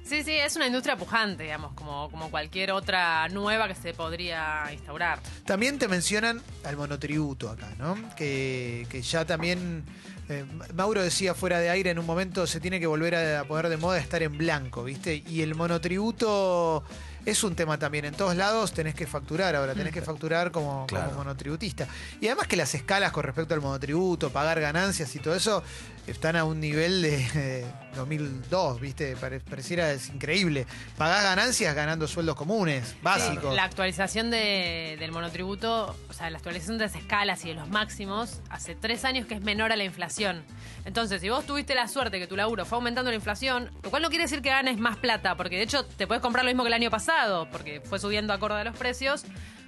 Sí, 0.08 0.24
sí, 0.24 0.32
es 0.32 0.56
una 0.56 0.67
industria 0.67 0.96
pujante, 0.96 1.43
digamos, 1.43 1.74
como, 1.74 2.10
como 2.10 2.32
cualquier 2.32 2.72
otra 2.72 3.28
nueva 3.30 3.67
que 3.67 3.76
se 3.76 3.93
podría 3.93 4.63
instaurar. 4.72 5.20
También 5.46 5.78
te 5.78 5.88
mencionan 5.88 6.41
al 6.63 6.78
monotributo 6.78 7.50
acá, 7.50 7.67
¿no? 7.78 7.96
Que, 8.15 8.88
que 8.89 9.02
ya 9.02 9.26
también. 9.26 9.84
eh, 10.30 10.46
Mauro 10.74 11.02
decía 11.04 11.34
fuera 11.34 11.60
de 11.60 11.70
aire 11.70 11.89
en 11.91 12.00
un 12.00 12.06
momento 12.06 12.48
se 12.48 12.60
tiene 12.60 12.80
que 12.80 12.88
volver 12.88 13.15
a 13.15 13.43
poner 13.46 13.70
de 13.70 13.78
moda 13.78 13.98
estar 13.98 14.22
en 14.24 14.38
blanco, 14.38 14.84
¿viste? 14.84 15.24
Y 15.28 15.41
el 15.41 15.56
monotributo 15.56 16.84
es 17.26 17.43
un 17.43 17.56
tema 17.56 17.78
también. 17.78 18.06
En 18.06 18.13
todos 18.13 18.36
lados 18.36 18.72
tenés 18.74 18.96
que 18.96 19.06
facturar 19.08 19.56
ahora, 19.56 19.74
tenés 19.74 19.91
que 19.93 20.02
facturar 20.02 20.52
como, 20.52 20.86
Claro. 20.88 21.08
como 21.10 21.20
monotributista. 21.26 21.86
Y 22.22 22.28
además 22.28 22.48
que 22.48 22.56
las 22.56 22.74
escalas 22.76 23.12
con 23.12 23.24
respecto 23.24 23.54
al 23.54 23.60
monotributo, 23.62 24.30
pagar 24.30 24.60
ganancias 24.62 25.13
y 25.15 25.20
todo 25.20 25.36
eso, 25.36 25.62
están 26.08 26.36
a 26.36 26.43
un 26.46 26.60
nivel 26.60 27.02
de 27.02 27.28
eh, 27.36 27.65
2002, 27.96 28.80
¿viste? 28.80 29.15
Pare- 29.17 29.39
pareciera 29.39 29.91
es 29.91 30.10
increíble. 30.10 30.65
Pagás 30.98 31.24
ganancias 31.24 31.76
ganando 31.76 32.08
sueldos 32.08 32.36
comunes, 32.36 32.96
básicos. 33.02 33.54
La 33.56 33.63
actualización 33.65 34.32
de- 34.32 34.96
del 35.00 35.12
monotributo, 35.12 35.96
o 36.10 36.13
sea, 36.13 36.30
la 36.30 36.38
actualización 36.38 36.78
de 36.78 36.86
las 36.86 36.96
escalas 36.96 37.43
y 37.46 37.50
de 37.50 37.56
los 37.56 37.70
máximos, 37.70 38.41
hace 38.50 38.76
tres 38.76 39.04
años 39.06 39.26
que 39.28 39.36
es 39.36 39.41
menor 39.41 39.72
a 39.72 39.76
la 39.76 39.84
inflación. 39.84 40.43
Entonces, 40.86 41.20
si 41.22 41.30
vos 41.30 41.46
tuviste 41.46 41.76
la 41.76 41.88
suerte 41.88 42.20
que 42.20 42.28
tu 42.28 42.36
laburo 42.38 42.65
fue 42.65 42.78
aumentando 42.78 43.12
la 43.12 43.15
inflación, 43.17 43.70
lo 43.84 43.89
cual 43.89 44.02
no 44.02 44.10
quiere 44.10 44.24
decir 44.24 44.41
que 44.41 44.50
ganes 44.50 44.78
más 44.80 44.98
plata, 44.98 45.36
porque 45.36 45.58
de 45.58 45.63
hecho 45.63 45.84
te 45.86 46.08
puedes 46.08 46.22
comprar 46.22 46.46
lo 46.46 46.50
mismo 46.52 46.63
que 46.63 46.67
el 46.70 46.74
año 46.74 46.89
pasado, 46.89 47.50
porque 47.52 47.82
fue 47.82 48.00
subiendo 48.00 48.32
acorde 48.34 48.62
a 48.62 48.63
los 48.63 48.78
precios. 48.78 49.26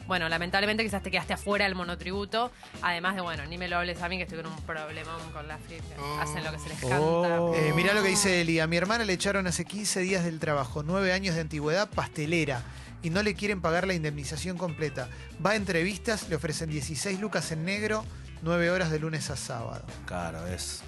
Bueno, 0.10 0.28
lamentablemente 0.28 0.84
quizás 0.84 1.04
te 1.04 1.12
quedaste 1.12 1.34
afuera 1.34 1.66
del 1.66 1.76
monotributo. 1.76 2.52
Además 2.82 3.14
de, 3.14 3.22
bueno, 3.22 3.46
ni 3.46 3.60
me 3.60 3.68
lo 3.68 3.78
hables 3.78 4.02
a 4.02 4.10
mí 4.10 4.18
que 4.18 4.24
estoy 4.24 4.42
con 4.42 4.52
un 4.52 4.62
problemón 4.64 5.22
con 5.32 5.48
la 5.48 5.60
FIP. 5.60 5.84
Hacen 6.20 6.44
lo 6.44 6.52
que 6.52 6.58
se 6.58 6.70
les 6.70 6.80
canta. 6.80 7.00
Oh. 7.00 7.54
Eh, 7.54 7.74
mirá 7.76 7.94
lo 7.94 8.02
que 8.02 8.10
dice 8.10 8.42
Eli. 8.42 8.60
A 8.60 8.66
mi 8.66 8.76
hermana 8.76 9.06
le 9.06 9.14
echaron 9.14 9.46
hace 9.46 9.66
15 9.66 10.00
días 10.00 10.26
del 10.26 10.40
trabajo, 10.40 10.82
9 10.82 11.14
años 11.14 11.36
de 11.36 11.42
antigüedad, 11.42 11.92
pastelera. 11.92 12.64
Y 13.04 13.12
no 13.12 13.22
le 13.22 13.36
quieren 13.36 13.62
pagar 13.62 13.86
la 13.86 13.94
indemnización 13.94 14.58
completa. 14.58 15.10
Va 15.46 15.52
a 15.52 15.56
entrevistas, 15.56 16.28
le 16.28 16.38
ofrecen 16.38 16.72
16 16.72 17.20
lucas 17.20 17.52
en 17.52 17.64
negro, 17.64 18.04
9 18.42 18.72
horas 18.72 18.90
de 18.90 18.98
lunes 18.98 19.30
a 19.30 19.36
sábado. 19.36 19.86
claro, 20.08 20.48
es. 20.48 20.82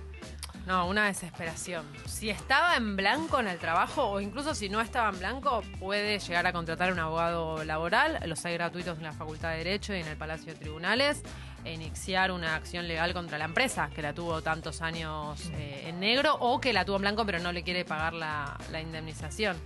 No, 0.67 0.87
una 0.87 1.07
desesperación. 1.07 1.85
Si 2.05 2.29
estaba 2.29 2.75
en 2.75 2.95
blanco 2.95 3.39
en 3.39 3.47
el 3.47 3.57
trabajo 3.57 4.03
o 4.03 4.21
incluso 4.21 4.53
si 4.53 4.69
no 4.69 4.79
estaba 4.79 5.09
en 5.09 5.19
blanco, 5.19 5.63
puede 5.79 6.19
llegar 6.19 6.45
a 6.45 6.53
contratar 6.53 6.93
un 6.93 6.99
abogado 6.99 7.63
laboral. 7.63 8.19
Los 8.27 8.45
hay 8.45 8.53
gratuitos 8.53 8.97
en 8.97 9.03
la 9.03 9.11
Facultad 9.11 9.51
de 9.51 9.57
Derecho 9.57 9.93
y 9.95 10.01
en 10.01 10.07
el 10.07 10.17
Palacio 10.17 10.53
de 10.53 10.59
Tribunales. 10.59 11.23
E 11.63 11.73
iniciar 11.73 12.31
una 12.31 12.55
acción 12.55 12.87
legal 12.87 13.13
contra 13.13 13.37
la 13.37 13.45
empresa 13.45 13.89
que 13.93 14.01
la 14.01 14.13
tuvo 14.13 14.41
tantos 14.41 14.81
años 14.81 15.51
eh, 15.53 15.85
en 15.87 15.99
negro 15.99 16.35
o 16.39 16.59
que 16.59 16.73
la 16.73 16.85
tuvo 16.85 16.95
en 16.95 17.03
blanco 17.03 17.23
pero 17.23 17.37
no 17.37 17.51
le 17.51 17.61
quiere 17.63 17.85
pagar 17.85 18.13
la 18.13 18.81
indemnización. 18.81 19.57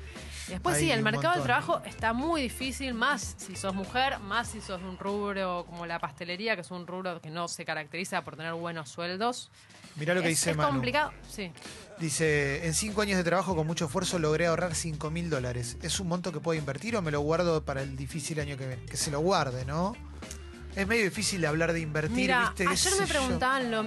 Después 0.48 0.78
sí, 0.78 0.92
el 0.92 1.02
mercado 1.02 1.34
del 1.34 1.40
montón. 1.40 1.46
trabajo 1.46 1.82
está 1.86 2.14
muy 2.14 2.42
difícil, 2.42 2.94
más 2.94 3.36
si 3.38 3.56
sos 3.56 3.74
mujer, 3.74 4.20
más 4.20 4.50
si 4.50 4.62
sos 4.62 4.80
de 4.82 4.88
un 4.88 4.98
rubro 4.98 5.66
como 5.68 5.86
la 5.86 6.00
pastelería, 6.00 6.56
que 6.56 6.62
es 6.62 6.72
un 6.72 6.86
rubro 6.86 7.20
que 7.22 7.30
no 7.30 7.48
se 7.48 7.66
caracteriza 7.66 8.24
por 8.24 8.36
tener 8.36 8.54
buenos 8.54 8.90
sueldos. 8.90 9.50
Mirá 9.96 10.14
lo 10.14 10.22
que 10.22 10.28
es, 10.28 10.38
dice 10.38 10.52
es 10.52 10.58
Manu. 10.58 10.70
complicado, 10.70 11.12
sí. 11.30 11.52
Dice, 12.00 12.66
en 12.68 12.74
5 12.74 13.02
años 13.02 13.18
de 13.18 13.24
trabajo 13.24 13.56
con 13.56 13.66
mucho 13.66 13.86
esfuerzo 13.86 14.20
logré 14.20 14.48
ahorrar 14.48 14.76
5 14.76 15.10
mil 15.10 15.30
dólares. 15.30 15.78
¿Es 15.82 16.00
un 16.00 16.10
monto 16.10 16.32
que 16.32 16.42
puedo 16.42 16.60
invertir 16.60 16.96
o 16.98 17.02
me 17.02 17.12
lo 17.12 17.22
guardo 17.22 17.64
para 17.64 17.82
el 17.82 17.96
difícil 17.96 18.40
año 18.40 18.58
que 18.58 18.68
viene? 18.68 18.86
Que 18.86 18.98
se 18.98 19.10
lo 19.10 19.22
guarde, 19.22 19.66
¿no? 19.66 19.96
Es 20.76 20.86
medio 20.86 21.06
difícil 21.06 21.46
hablar 21.46 21.72
de 21.72 21.80
invertir, 21.80 22.16
Mira, 22.16 22.42
¿viste? 22.50 22.66
¿Qué 22.66 22.72
ayer 22.72 22.94
me 23.00 23.08
yo? 23.08 23.14
preguntaban 23.14 23.72
lo... 23.72 23.86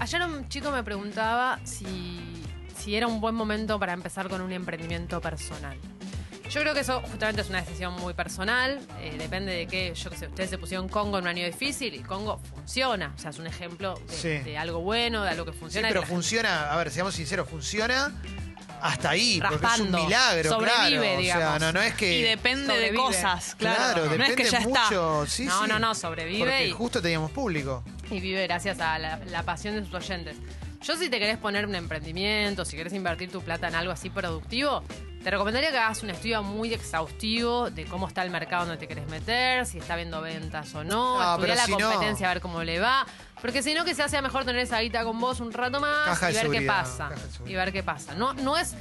Ayer 0.00 0.22
un 0.22 0.48
chico 0.48 0.70
me 0.70 0.82
preguntaba 0.82 1.60
si, 1.64 2.42
si 2.84 2.94
era 2.96 3.06
un 3.06 3.20
buen 3.20 3.34
momento 3.34 3.78
para 3.78 3.92
empezar 3.92 4.28
con 4.28 4.40
un 4.40 4.52
emprendimiento 4.52 5.20
personal. 5.20 5.76
Yo 6.50 6.60
creo 6.60 6.74
que 6.74 6.80
eso 6.80 7.00
justamente 7.00 7.40
es 7.40 7.48
una 7.48 7.62
decisión 7.62 7.94
muy 7.94 8.12
personal, 8.12 8.78
eh, 9.00 9.16
depende 9.18 9.52
de 9.52 9.66
qué, 9.66 9.94
yo 9.94 10.10
qué 10.10 10.16
sé, 10.16 10.26
ustedes 10.28 10.50
se 10.50 10.58
pusieron 10.58 10.88
Congo 10.88 11.16
en 11.18 11.24
un 11.24 11.28
año 11.28 11.46
difícil 11.46 11.94
y 11.94 12.00
Congo 12.00 12.38
funciona, 12.54 13.12
o 13.16 13.18
sea, 13.18 13.30
es 13.30 13.38
un 13.38 13.46
ejemplo 13.46 13.94
de, 14.06 14.14
Sí. 14.14 14.28
de 14.50 14.58
algo 14.58 14.80
bueno, 14.80 15.22
de 15.24 15.30
algo 15.30 15.46
que 15.46 15.52
funciona. 15.52 15.88
pero 15.88 16.02
que 16.02 16.06
gente- 16.06 16.14
funciona, 16.14 16.70
a 16.70 16.76
ver, 16.76 16.90
seamos 16.90 17.14
sinceros, 17.14 17.48
funciona 17.48 18.12
hasta 18.82 19.08
ahí, 19.10 19.40
porque 19.40 19.54
es 19.54 19.60
Raspando. 19.62 19.98
un 19.98 20.04
milagro, 20.04 20.50
Sobrevive, 20.50 20.98
claro. 20.98 21.18
O 21.18 21.22
sea, 21.22 21.36
digamos. 21.38 21.60
no, 21.62 21.72
no 21.72 21.80
es 21.80 21.94
que. 21.94 22.18
Y 22.18 22.22
depende 22.22 22.78
de 22.78 22.94
cosas, 22.94 23.54
claro. 23.54 23.76
Claro, 23.76 24.04
no 24.04 24.10
depende 24.12 24.32
es 24.32 24.36
que 24.36 24.44
ya 24.52 24.58
está. 24.58 24.68
mucho. 24.84 25.24
Sí, 25.26 25.44
No, 25.46 25.62
sí. 25.62 25.68
no, 25.70 25.78
no, 25.78 25.94
sobrevive 25.94 26.38
Porque 26.40 26.68
y- 26.68 26.72
justo 26.72 27.00
teníamos 27.00 27.30
público. 27.30 27.82
y 28.10 28.20
vive 28.20 28.42
gracias 28.46 28.80
a 28.80 28.98
la, 28.98 29.16
la 29.30 29.42
pasión 29.44 29.74
de 29.76 29.84
sus 29.86 29.94
oyentes. 29.94 30.36
Yo 30.84 30.96
si 30.96 31.08
te 31.08 31.18
querés 31.18 31.38
poner 31.38 31.66
un 31.66 31.74
emprendimiento, 31.74 32.64
si 32.64 32.76
querés 32.76 32.92
invertir 32.92 33.30
tu 33.30 33.40
plata 33.40 33.68
en 33.68 33.74
algo 33.74 33.90
así 33.92 34.10
productivo, 34.10 34.82
te 35.22 35.30
recomendaría 35.30 35.70
que 35.70 35.78
hagas 35.78 36.02
un 36.02 36.10
estudio 36.10 36.42
muy 36.42 36.74
exhaustivo 36.74 37.70
de 37.70 37.86
cómo 37.86 38.06
está 38.06 38.22
el 38.22 38.28
mercado 38.30 38.66
donde 38.66 38.76
te 38.76 38.86
querés 38.86 39.08
meter, 39.08 39.64
si 39.64 39.78
está 39.78 39.96
viendo 39.96 40.20
ventas 40.20 40.74
o 40.74 40.84
no, 40.84 41.18
No, 41.18 41.34
estudiar 41.36 41.56
la 41.56 41.64
si 41.64 41.72
no- 41.72 41.78
competencia, 41.90 42.30
a 42.30 42.34
ver 42.34 42.42
cómo 42.42 42.62
le 42.62 42.78
va. 42.80 43.06
Porque 43.40 43.62
si 43.62 43.72
no, 43.72 43.86
que 43.86 43.94
se 43.94 44.06
sea 44.06 44.20
mejor 44.20 44.44
tener 44.44 44.60
esa 44.60 44.80
guita 44.80 45.04
con 45.04 45.18
vos 45.18 45.40
un 45.40 45.52
rato 45.52 45.80
más 45.80 46.18
Caja 46.18 46.30
y 46.30 46.34
ver 46.34 46.50
qué 46.50 46.60
pasa. 46.62 47.10
Y 47.46 47.54
ver 47.54 47.72
qué 47.72 47.82
pasa. 47.82 48.14
No, 48.14 48.34
no 48.34 48.58
es... 48.58 48.74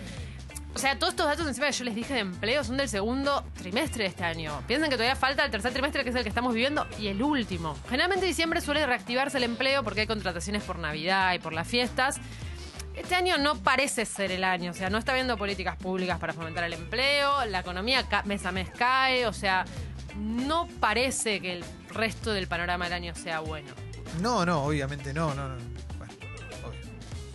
O 0.75 0.79
sea, 0.79 0.97
todos 0.97 1.13
estos 1.13 1.27
datos 1.27 1.47
encima 1.47 1.67
que 1.67 1.73
yo 1.73 1.85
les 1.85 1.95
dije 1.95 2.13
de 2.15 2.21
empleo 2.21 2.63
son 2.63 2.77
del 2.77 2.89
segundo 2.89 3.43
trimestre 3.55 4.03
de 4.03 4.09
este 4.09 4.23
año. 4.23 4.61
Piensen 4.67 4.89
que 4.89 4.95
todavía 4.95 5.15
falta 5.15 5.45
el 5.45 5.51
tercer 5.51 5.71
trimestre, 5.71 6.03
que 6.03 6.09
es 6.09 6.15
el 6.15 6.23
que 6.23 6.29
estamos 6.29 6.53
viviendo, 6.53 6.87
y 6.99 7.07
el 7.07 7.21
último. 7.21 7.77
Generalmente 7.89 8.25
en 8.25 8.31
diciembre 8.31 8.59
suele 8.59 8.85
reactivarse 8.85 9.37
el 9.37 9.43
empleo 9.43 9.83
porque 9.83 10.01
hay 10.01 10.07
contrataciones 10.07 10.63
por 10.63 10.79
Navidad 10.79 11.33
y 11.35 11.39
por 11.39 11.53
las 11.53 11.67
fiestas. 11.67 12.19
Este 12.95 13.15
año 13.15 13.37
no 13.37 13.55
parece 13.55 14.05
ser 14.05 14.31
el 14.31 14.43
año, 14.43 14.71
o 14.71 14.73
sea, 14.73 14.89
no 14.89 14.99
está 14.99 15.13
habiendo 15.13 15.35
políticas 15.37 15.77
públicas 15.77 16.19
para 16.19 16.33
fomentar 16.33 16.63
el 16.63 16.73
empleo, 16.73 17.43
la 17.45 17.59
economía 17.59 18.05
mes 18.25 18.45
a 18.45 18.51
mes 18.51 18.69
cae, 18.69 19.25
o 19.25 19.33
sea, 19.33 19.65
no 20.15 20.67
parece 20.79 21.39
que 21.39 21.53
el 21.53 21.65
resto 21.89 22.31
del 22.31 22.47
panorama 22.47 22.85
del 22.85 22.93
año 22.93 23.15
sea 23.15 23.39
bueno. 23.39 23.69
No, 24.21 24.45
no, 24.45 24.63
obviamente 24.63 25.11
no, 25.11 25.33
no, 25.33 25.49
no. 25.49 25.55
Bueno, 25.97 26.13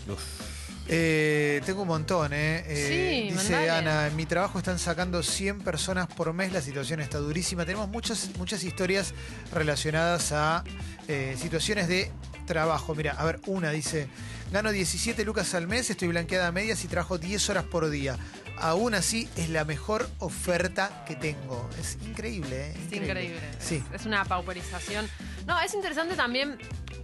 obvio. 0.07 0.48
Eh, 0.91 1.61
tengo 1.67 1.83
un 1.83 1.89
montón, 1.89 2.33
¿eh? 2.33 2.65
Eh, 2.67 2.87
Sí, 3.29 3.35
dice 3.35 3.53
mandale. 3.53 3.71
Ana, 3.71 4.07
en 4.07 4.17
mi 4.17 4.25
trabajo 4.25 4.59
están 4.59 4.79
sacando 4.79 5.23
100 5.23 5.61
personas 5.61 6.07
por 6.07 6.33
mes, 6.33 6.53
la 6.53 6.63
situación 6.63 7.01
está 7.01 7.19
durísima. 7.19 7.67
Tenemos 7.67 7.89
muchas, 7.89 8.31
muchas 8.39 8.65
historias 8.65 9.13
relacionadas 9.53 10.33
a 10.33 10.65
eh, 11.07 11.37
situaciones 11.39 11.89
de 11.89 12.11
trabajo. 12.47 12.95
Mira, 12.95 13.13
a 13.13 13.25
ver, 13.27 13.39
una 13.47 13.71
dice, 13.71 14.09
gano 14.51 14.73
17 14.73 15.25
lucas 15.25 15.53
al 15.55 15.69
mes, 15.69 15.91
estoy 15.91 16.09
blanqueada 16.09 16.47
a 16.47 16.53
medias 16.53 16.83
y 16.85 16.89
trabajo 16.89 17.19
10 17.19 17.51
horas 17.51 17.65
por 17.65 17.91
día. 17.91 18.17
Aún 18.61 18.95
así, 18.95 19.29
es 19.37 19.51
la 19.51 19.65
mejor 19.65 20.09
oferta 20.19 21.05
que 21.07 21.15
tengo. 21.15 21.69
Es 21.79 21.99
increíble, 22.07 22.71
¿eh? 22.71 22.75
Es 22.87 22.97
increíble. 22.97 23.41
Sí. 23.61 23.85
Es 23.93 24.07
una 24.07 24.25
pauperización. 24.25 25.07
No, 25.47 25.61
es 25.61 25.75
interesante 25.75 26.15
también 26.17 26.59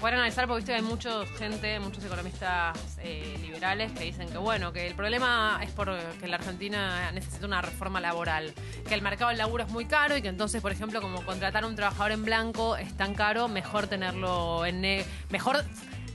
poder 0.04 0.16
analizar, 0.16 0.46
porque 0.46 0.58
viste 0.58 0.74
hay 0.74 0.82
mucha 0.82 1.24
gente, 1.38 1.80
muchos 1.80 2.04
economistas 2.04 2.76
eh, 2.98 3.38
liberales 3.40 3.90
que 3.92 4.04
dicen 4.04 4.28
que, 4.28 4.36
bueno, 4.36 4.70
que 4.70 4.86
el 4.86 4.94
problema 4.94 5.58
es 5.62 5.70
por 5.70 5.98
que 6.20 6.28
la 6.28 6.36
Argentina 6.36 7.10
necesita 7.12 7.46
una 7.46 7.62
reforma 7.62 8.02
laboral, 8.02 8.52
que 8.86 8.92
el 8.92 9.00
mercado 9.00 9.30
del 9.30 9.38
laburo 9.38 9.64
es 9.64 9.70
muy 9.70 9.86
caro 9.86 10.14
y 10.14 10.20
que 10.20 10.28
entonces, 10.28 10.60
por 10.60 10.72
ejemplo, 10.72 11.00
como 11.00 11.24
contratar 11.24 11.64
a 11.64 11.66
un 11.68 11.74
trabajador 11.74 12.12
en 12.12 12.22
blanco 12.22 12.76
es 12.76 12.94
tan 12.98 13.14
caro, 13.14 13.48
mejor 13.48 13.86
tenerlo 13.86 14.66
en 14.66 14.82
ne- 14.82 15.06
mejor 15.30 15.64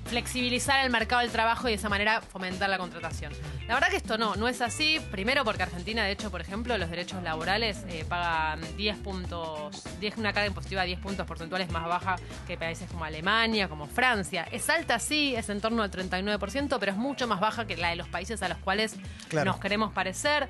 flexibilizar 0.09 0.83
el 0.83 0.91
mercado 0.91 1.21
del 1.21 1.31
trabajo 1.31 1.67
y 1.67 1.71
de 1.71 1.77
esa 1.77 1.87
manera 1.89 2.21
fomentar 2.21 2.69
la 2.69 2.77
contratación. 2.77 3.31
La 3.67 3.75
verdad 3.75 3.89
que 3.89 3.97
esto 3.97 4.17
no, 4.17 4.35
no 4.35 4.47
es 4.47 4.61
así. 4.61 4.99
Primero 5.11 5.45
porque 5.45 5.63
Argentina, 5.63 6.03
de 6.03 6.11
hecho, 6.11 6.31
por 6.31 6.41
ejemplo, 6.41 6.77
los 6.77 6.89
derechos 6.89 7.21
laborales 7.23 7.83
eh, 7.89 8.05
pagan 8.09 8.59
10 8.75 8.97
puntos, 8.97 9.83
10, 9.99 10.17
una 10.17 10.33
carga 10.33 10.47
impositiva 10.47 10.83
10 10.83 10.99
puntos 10.99 11.25
porcentuales 11.27 11.69
más 11.71 11.85
baja 11.87 12.15
que 12.47 12.57
países 12.57 12.89
como 12.89 13.05
Alemania, 13.05 13.69
como 13.69 13.85
Francia. 13.87 14.47
Es 14.51 14.69
alta, 14.69 14.99
sí, 14.99 15.35
es 15.35 15.47
en 15.49 15.61
torno 15.61 15.83
al 15.83 15.91
39%, 15.91 16.77
pero 16.79 16.91
es 16.91 16.97
mucho 16.97 17.27
más 17.27 17.39
baja 17.39 17.65
que 17.67 17.77
la 17.77 17.89
de 17.89 17.95
los 17.95 18.07
países 18.09 18.41
a 18.41 18.49
los 18.49 18.57
cuales 18.57 18.95
Claro. 19.29 19.51
nos 19.51 19.59
queremos 19.61 19.93
parecer. 19.93 20.49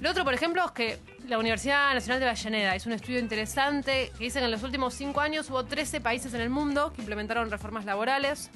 Lo 0.00 0.10
otro, 0.10 0.24
por 0.24 0.34
ejemplo, 0.34 0.62
es 0.64 0.70
que 0.72 0.98
la 1.26 1.38
Universidad 1.38 1.94
Nacional 1.94 2.20
de 2.20 2.28
Avellaneda 2.28 2.76
hizo 2.76 2.88
un 2.88 2.94
estudio 2.94 3.18
interesante 3.18 4.12
que 4.16 4.24
dice 4.24 4.38
que 4.40 4.44
en 4.44 4.50
los 4.50 4.62
últimos 4.62 4.92
cinco 4.94 5.20
años 5.22 5.48
hubo 5.50 5.64
13 5.64 6.00
países 6.02 6.34
en 6.34 6.42
el 6.42 6.50
mundo 6.50 6.92
que 6.92 7.00
implementaron 7.00 7.50
reformas 7.50 7.86
laborales. 7.86 8.50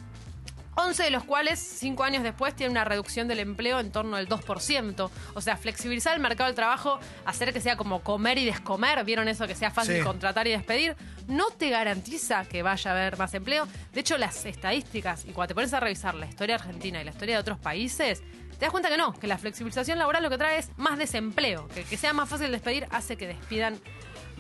11 0.81 1.03
de 1.05 1.11
los 1.11 1.25
cuales, 1.25 1.59
cinco 1.59 2.05
años 2.05 2.23
después, 2.23 2.55
tienen 2.57 2.73
una 2.73 2.85
reducción 2.85 3.29
del 3.29 3.39
empleo 3.41 3.81
en 3.81 3.91
torno 3.93 4.17
al 4.17 4.29
2%. 4.29 5.11
O 5.35 5.41
sea, 5.41 5.57
flexibilizar 5.57 6.15
el 6.15 6.21
mercado 6.21 6.47
del 6.49 6.57
trabajo, 6.57 6.99
hacer 7.25 7.53
que 7.53 7.61
sea 7.61 7.77
como 7.77 8.03
comer 8.03 8.39
y 8.39 8.45
descomer, 8.45 9.05
¿vieron 9.05 9.29
eso? 9.29 9.47
Que 9.47 9.55
sea 9.55 9.71
fácil 9.71 9.97
Sí. 9.99 10.03
contratar 10.03 10.47
y 10.47 10.51
despedir, 10.53 10.97
no 11.29 11.51
te 11.51 11.71
garantiza 11.71 12.45
que 12.45 12.63
vaya 12.63 12.91
a 12.91 12.95
haber 12.95 13.17
más 13.19 13.33
empleo. 13.35 13.67
De 13.93 14.01
hecho, 14.01 14.19
las 14.19 14.45
estadísticas, 14.47 15.25
y 15.25 15.33
cuando 15.33 15.49
te 15.49 15.55
pones 15.55 15.73
a 15.75 15.81
revisar 15.81 16.15
la 16.15 16.27
historia 16.27 16.57
argentina 16.57 17.01
y 17.01 17.05
la 17.05 17.11
historia 17.11 17.37
de 17.37 17.41
otros 17.41 17.59
países, 17.59 18.23
te 18.59 18.67
das 18.67 18.71
cuenta 18.73 18.91
que 18.91 18.99
no, 18.99 19.13
que 19.19 19.27
la 19.27 19.39
flexibilización 19.39 19.99
laboral 19.99 20.23
lo 20.23 20.29
que 20.29 20.37
trae 20.37 20.59
es 20.59 20.71
más 20.77 20.99
desempleo. 20.99 21.67
Que 21.69 21.83
que 21.85 21.97
sea 21.97 22.13
más 22.13 22.29
fácil 22.29 22.51
despedir 22.51 22.87
hace 22.91 23.17
que 23.17 23.27
despidan 23.27 23.79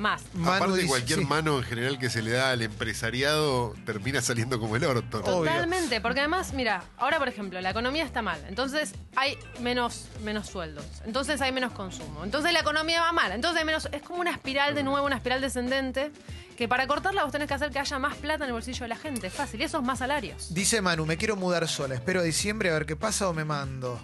más. 0.00 0.22
Manu 0.34 0.50
Aparte, 0.56 0.74
dice- 0.76 0.88
cualquier 0.88 1.18
sí. 1.20 1.24
mano 1.24 1.58
en 1.58 1.64
general 1.64 1.98
que 1.98 2.10
se 2.10 2.22
le 2.22 2.32
da 2.32 2.50
al 2.50 2.62
empresariado 2.62 3.74
termina 3.86 4.20
saliendo 4.20 4.58
como 4.58 4.76
el 4.76 4.84
orto. 4.84 5.20
Totalmente, 5.20 6.00
porque 6.00 6.20
además, 6.20 6.52
mira, 6.54 6.82
ahora 6.98 7.18
por 7.18 7.28
ejemplo, 7.28 7.60
la 7.60 7.70
economía 7.70 8.04
está 8.04 8.22
mal, 8.22 8.42
entonces 8.48 8.94
hay 9.16 9.36
menos, 9.60 10.06
menos 10.24 10.48
sueldos, 10.48 10.84
entonces 11.04 11.40
hay 11.40 11.52
menos 11.52 11.72
consumo, 11.72 12.24
entonces 12.24 12.52
la 12.52 12.60
economía 12.60 13.02
va 13.02 13.12
mal, 13.12 13.32
entonces 13.32 13.58
hay 13.60 13.64
menos, 13.66 13.88
es 13.92 14.02
como 14.02 14.20
una 14.20 14.30
espiral 14.32 14.74
de 14.74 14.82
nuevo, 14.82 15.06
una 15.06 15.16
espiral 15.16 15.40
descendente, 15.40 16.10
que 16.56 16.68
para 16.68 16.86
cortarla 16.86 17.22
vos 17.22 17.32
tenés 17.32 17.48
que 17.48 17.54
hacer 17.54 17.70
que 17.70 17.78
haya 17.78 17.98
más 17.98 18.16
plata 18.16 18.44
en 18.44 18.48
el 18.48 18.52
bolsillo 18.52 18.80
de 18.84 18.88
la 18.88 18.96
gente, 18.96 19.28
es 19.28 19.32
fácil, 19.32 19.60
y 19.60 19.64
esos 19.64 19.82
más 19.82 19.98
salarios. 20.00 20.52
Dice 20.52 20.80
Manu, 20.82 21.06
me 21.06 21.16
quiero 21.16 21.34
mudar 21.36 21.66
sola. 21.68 21.94
Espero 21.94 22.20
a 22.20 22.22
diciembre 22.22 22.68
a 22.70 22.74
ver 22.74 22.84
qué 22.84 22.96
pasa 22.96 23.28
o 23.28 23.32
me 23.32 23.44
mando. 23.46 23.98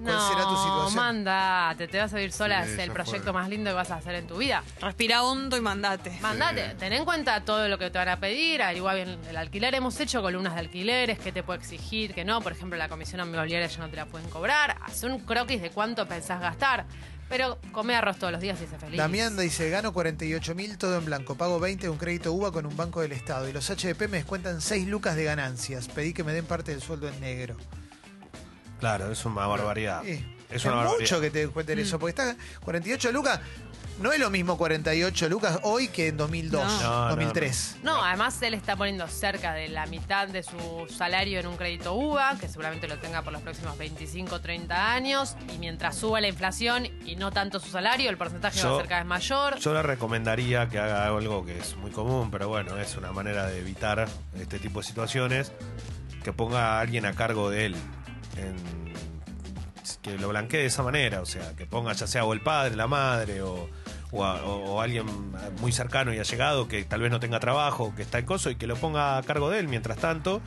¿Y 0.00 0.04
¿Cuál 0.04 0.16
No, 0.16 0.28
será 0.28 0.42
tu 0.48 0.56
situación? 0.56 0.94
mandate, 0.96 1.88
te 1.88 1.98
vas 1.98 2.14
a 2.14 2.20
ir 2.20 2.32
sola, 2.32 2.64
Sí, 2.64 2.72
es 2.72 2.78
el 2.78 2.90
proyecto 2.92 3.24
fue. 3.24 3.32
más 3.34 3.48
lindo 3.48 3.70
que 3.70 3.74
vas 3.74 3.90
a 3.90 3.96
hacer 3.96 4.14
en 4.14 4.26
tu 4.26 4.38
vida. 4.38 4.62
Respira 4.80 5.22
hondo 5.22 5.56
y 5.56 5.60
mandate. 5.60 6.18
Mandate, 6.20 6.74
ten 6.78 6.92
en 6.92 7.04
cuenta 7.04 7.44
todo 7.44 7.68
lo 7.68 7.78
que 7.78 7.90
te 7.90 7.98
van 7.98 8.08
a 8.08 8.18
pedir, 8.18 8.62
averigua 8.62 8.94
bien 8.94 9.18
el 9.28 9.36
alquiler. 9.36 9.74
Hemos 9.74 9.98
hecho 10.00 10.22
columnas 10.22 10.54
de 10.54 10.60
alquileres, 10.60 11.18
qué 11.18 11.32
te 11.32 11.42
puede 11.42 11.58
exigir, 11.60 12.14
qué 12.14 12.24
no. 12.24 12.40
Por 12.40 12.52
ejemplo, 12.52 12.78
la 12.78 12.88
comisión 12.88 13.20
inmobiliaria 13.20 13.66
ya 13.66 13.78
no 13.80 13.88
te 13.90 13.96
la 13.96 14.06
pueden 14.06 14.28
cobrar. 14.30 14.76
Haz 14.82 15.02
un 15.02 15.18
croquis 15.20 15.60
de 15.60 15.70
cuánto 15.70 16.06
pensás 16.08 16.40
gastar. 16.40 16.86
Pero 17.28 17.58
come 17.70 17.94
arroz 17.94 18.18
todos 18.18 18.32
los 18.32 18.40
días 18.40 18.58
y 18.60 18.66
sé 18.66 18.76
feliz. 18.76 18.96
Damián 18.98 19.36
dice, 19.36 19.70
gano 19.70 19.92
48 19.92 20.54
mil 20.56 20.76
todo 20.78 20.96
en 20.98 21.04
blanco, 21.04 21.36
pago 21.36 21.60
20 21.60 21.84
de 21.84 21.88
un 21.90 21.96
crédito 21.96 22.32
UBA 22.32 22.50
con 22.50 22.66
un 22.66 22.76
banco 22.76 23.02
del 23.02 23.12
Estado 23.12 23.48
y 23.48 23.52
los 23.52 23.70
HDP 23.70 24.08
me 24.08 24.16
descuentan 24.16 24.60
6 24.60 24.88
lucas 24.88 25.14
de 25.14 25.22
ganancias. 25.22 25.86
Pedí 25.86 26.12
que 26.12 26.24
me 26.24 26.32
den 26.32 26.44
parte 26.44 26.72
del 26.72 26.82
sueldo 26.82 27.06
en 27.08 27.20
negro. 27.20 27.54
Claro, 28.80 29.12
es 29.12 29.24
una 29.24 29.46
barbaridad. 29.46 30.02
Sí. 30.04 30.24
Es 30.50 30.56
Es 30.56 30.64
una 30.64 30.76
mucho 30.76 30.88
barbaridad. 30.90 31.20
que 31.20 31.30
te 31.30 31.38
descuenten 31.40 31.78
Mm. 31.78 31.82
eso, 31.82 31.98
porque 32.00 32.10
está 32.22 32.36
48 32.64 33.12
lucas, 33.12 33.38
no 34.00 34.12
es 34.12 34.18
lo 34.18 34.30
mismo 34.30 34.56
48 34.56 35.28
lucas 35.28 35.58
hoy 35.62 35.88
que 35.88 36.08
en 36.08 36.16
2002, 36.16 36.64
No. 36.64 36.80
No, 36.82 37.02
no, 37.04 37.08
2003. 37.10 37.76
No, 37.84 38.02
además 38.02 38.40
él 38.42 38.54
está 38.54 38.74
poniendo 38.74 39.06
cerca 39.06 39.52
de 39.52 39.68
la 39.68 39.84
mitad 39.86 40.26
de 40.26 40.42
su 40.42 40.86
salario 40.88 41.38
en 41.38 41.46
un 41.46 41.56
crédito 41.56 41.92
UBA, 41.94 42.36
que 42.40 42.48
seguramente 42.48 42.88
lo 42.88 42.96
tenga 42.98 43.20
por 43.22 43.32
los 43.34 43.42
próximos 43.42 43.76
25, 43.78 44.40
30 44.40 44.92
años. 44.92 45.36
Y 45.54 45.58
mientras 45.58 45.96
suba 45.96 46.20
la 46.22 46.28
inflación 46.28 46.86
y 47.04 47.14
no 47.16 47.30
tanto 47.30 47.60
su 47.60 47.68
salario, 47.70 48.08
el 48.10 48.16
porcentaje 48.16 48.60
va 48.64 48.72
a 48.74 48.76
ser 48.78 48.88
cada 48.88 49.00
vez 49.02 49.08
mayor. 49.08 49.58
Yo 49.58 49.74
le 49.74 49.82
recomendaría 49.82 50.68
que 50.70 50.78
haga 50.80 51.06
algo 51.06 51.44
que 51.44 51.58
es 51.58 51.76
muy 51.76 51.90
común, 51.90 52.30
pero 52.30 52.48
bueno, 52.48 52.76
es 52.78 52.96
una 52.96 53.12
manera 53.12 53.46
de 53.46 53.58
evitar 53.60 54.08
este 54.36 54.58
tipo 54.58 54.80
de 54.80 54.86
situaciones, 54.86 55.52
que 56.24 56.32
ponga 56.32 56.78
a 56.78 56.80
alguien 56.80 57.04
a 57.06 57.12
cargo 57.12 57.50
de 57.50 57.66
él, 57.66 57.76
que 60.02 60.16
lo 60.18 60.28
blanquee 60.28 60.60
de 60.60 60.66
esa 60.66 60.82
manera, 60.82 61.20
o 61.20 61.26
sea, 61.26 61.54
que 61.56 61.66
ponga 61.66 61.92
ya 61.92 62.06
sea 62.06 62.24
o 62.24 62.32
el 62.32 62.40
padre, 62.40 62.76
la 62.76 62.86
madre, 62.86 63.42
o, 63.42 63.68
a- 64.24 64.82
alguien 64.82 65.06
muy 65.60 65.72
cercano 65.72 66.12
y 66.14 66.18
allegado 66.18 66.68
que 66.68 66.84
tal 66.84 67.00
vez 67.00 67.10
no 67.10 67.20
tenga 67.20 67.38
trabajo, 67.40 67.92
que 67.94 68.02
está 68.02 68.18
en 68.18 68.26
coso, 68.26 68.50
y 68.50 68.56
que 68.56 68.66
lo 68.66 68.76
ponga 68.76 69.18
a 69.18 69.22
cargo 69.22 69.50
de 69.50 69.58
él 69.58 69.68
mientras 69.68 69.98
tanto, 69.98 70.40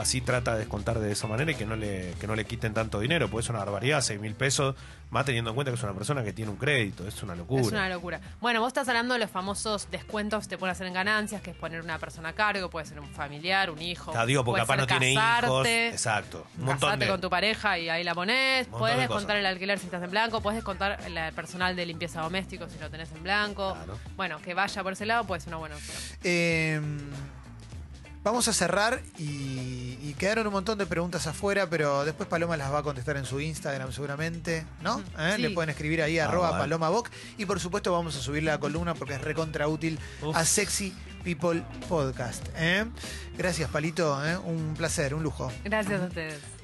así 0.00 0.20
trata 0.20 0.54
de 0.54 0.60
descontar 0.60 0.98
de 0.98 1.12
esa 1.12 1.26
manera 1.26 1.52
y 1.52 1.54
que 1.54 1.66
no 1.66 1.76
le, 1.76 2.14
que 2.20 2.26
no 2.26 2.34
le 2.34 2.44
quiten 2.44 2.74
tanto 2.74 2.98
dinero, 2.98 3.28
porque 3.28 3.44
es 3.44 3.50
una 3.50 3.60
barbaridad, 3.60 4.00
6 4.00 4.20
mil 4.20 4.34
pesos, 4.34 4.74
más 5.10 5.24
teniendo 5.24 5.50
en 5.50 5.54
cuenta 5.54 5.70
que 5.70 5.76
es 5.76 5.82
una 5.82 5.94
persona 5.94 6.24
que 6.24 6.32
tiene 6.32 6.50
un 6.50 6.56
crédito, 6.56 7.06
es 7.06 7.22
una 7.22 7.34
locura. 7.34 7.62
Es 7.62 7.68
una 7.68 7.88
locura. 7.88 8.20
Bueno, 8.40 8.60
vos 8.60 8.68
estás 8.68 8.88
hablando 8.88 9.14
de 9.14 9.20
los 9.20 9.30
famosos 9.30 9.88
descuentos 9.90 10.44
que 10.44 10.50
te 10.50 10.58
pueden 10.58 10.72
hacer 10.72 10.86
en 10.86 10.94
ganancias, 10.94 11.42
que 11.42 11.50
es 11.50 11.56
poner 11.56 11.80
una 11.82 11.98
persona 11.98 12.30
a 12.30 12.32
cargo, 12.32 12.70
puede 12.70 12.86
ser 12.86 12.98
un 12.98 13.08
familiar, 13.08 13.70
un 13.70 13.80
hijo. 13.80 14.12
Ah, 14.16 14.26
digo, 14.26 14.44
porque 14.44 14.62
capaz 14.62 14.76
no 14.76 14.86
tiene 14.86 15.12
hijos. 15.12 15.66
Exacto. 15.66 16.46
Un 16.58 16.64
montón 16.64 16.98
de. 16.98 17.06
con 17.06 17.20
tu 17.20 17.30
pareja 17.30 17.78
y 17.78 17.88
ahí 17.88 18.02
la 18.02 18.14
ponés. 18.14 18.66
de 18.70 18.96
descontar 18.96 19.08
cosas. 19.08 19.36
el 19.36 19.46
alquiler 19.46 19.78
si 19.78 19.86
estás 19.86 20.02
en 20.02 20.10
blanco. 20.10 20.40
Podés 20.40 20.56
descontar 20.56 20.98
el 21.06 21.10
el 21.26 21.34
personal 21.34 21.76
de 21.76 21.86
limpieza 21.86 22.20
doméstico 22.20 22.68
si 22.68 22.78
lo 22.78 22.90
tenés 22.90 23.10
en 23.12 23.22
blanco. 23.22 23.74
Claro. 23.74 23.98
Bueno, 24.16 24.40
que 24.42 24.54
vaya 24.54 24.82
por 24.82 24.92
ese 24.92 25.06
lado 25.06 25.24
puede 25.24 25.40
ser 25.40 25.48
una 25.48 25.58
buena 25.58 25.76
opción. 25.76 25.96
Eh, 26.22 26.80
vamos 28.22 28.48
a 28.48 28.52
cerrar 28.52 29.00
y, 29.18 29.98
y 30.02 30.14
quedaron 30.18 30.46
un 30.46 30.52
montón 30.52 30.78
de 30.78 30.86
preguntas 30.86 31.26
afuera, 31.26 31.68
pero 31.70 32.04
después 32.04 32.28
Paloma 32.28 32.56
las 32.56 32.72
va 32.72 32.78
a 32.78 32.82
contestar 32.82 33.16
en 33.16 33.24
su 33.24 33.40
Instagram 33.40 33.92
seguramente, 33.92 34.66
¿no? 34.82 35.00
¿Eh? 35.18 35.32
Sí. 35.36 35.42
Le 35.42 35.50
pueden 35.50 35.70
escribir 35.70 36.02
ahí 36.02 36.18
Ah, 36.18 36.24
arroba 36.26 36.48
bueno. 36.50 36.62
Paloma 36.64 36.88
Boc 36.90 37.10
y 37.38 37.46
por 37.46 37.60
supuesto 37.60 37.92
vamos 37.92 38.16
a 38.16 38.20
subir 38.20 38.42
la 38.42 38.58
columna 38.58 38.94
porque 38.94 39.14
es 39.14 39.20
recontra 39.22 39.68
útil 39.68 39.98
Uf. 40.22 40.36
a 40.36 40.44
Sexy 40.44 40.94
People 41.24 41.62
Podcast. 41.88 42.46
¿eh? 42.56 42.84
Gracias 43.36 43.70
Palito, 43.70 44.24
¿eh? 44.26 44.36
un 44.38 44.74
placer, 44.76 45.14
un 45.14 45.22
lujo. 45.22 45.50
Gracias 45.64 46.00
a 46.02 46.04
ustedes. 46.06 46.59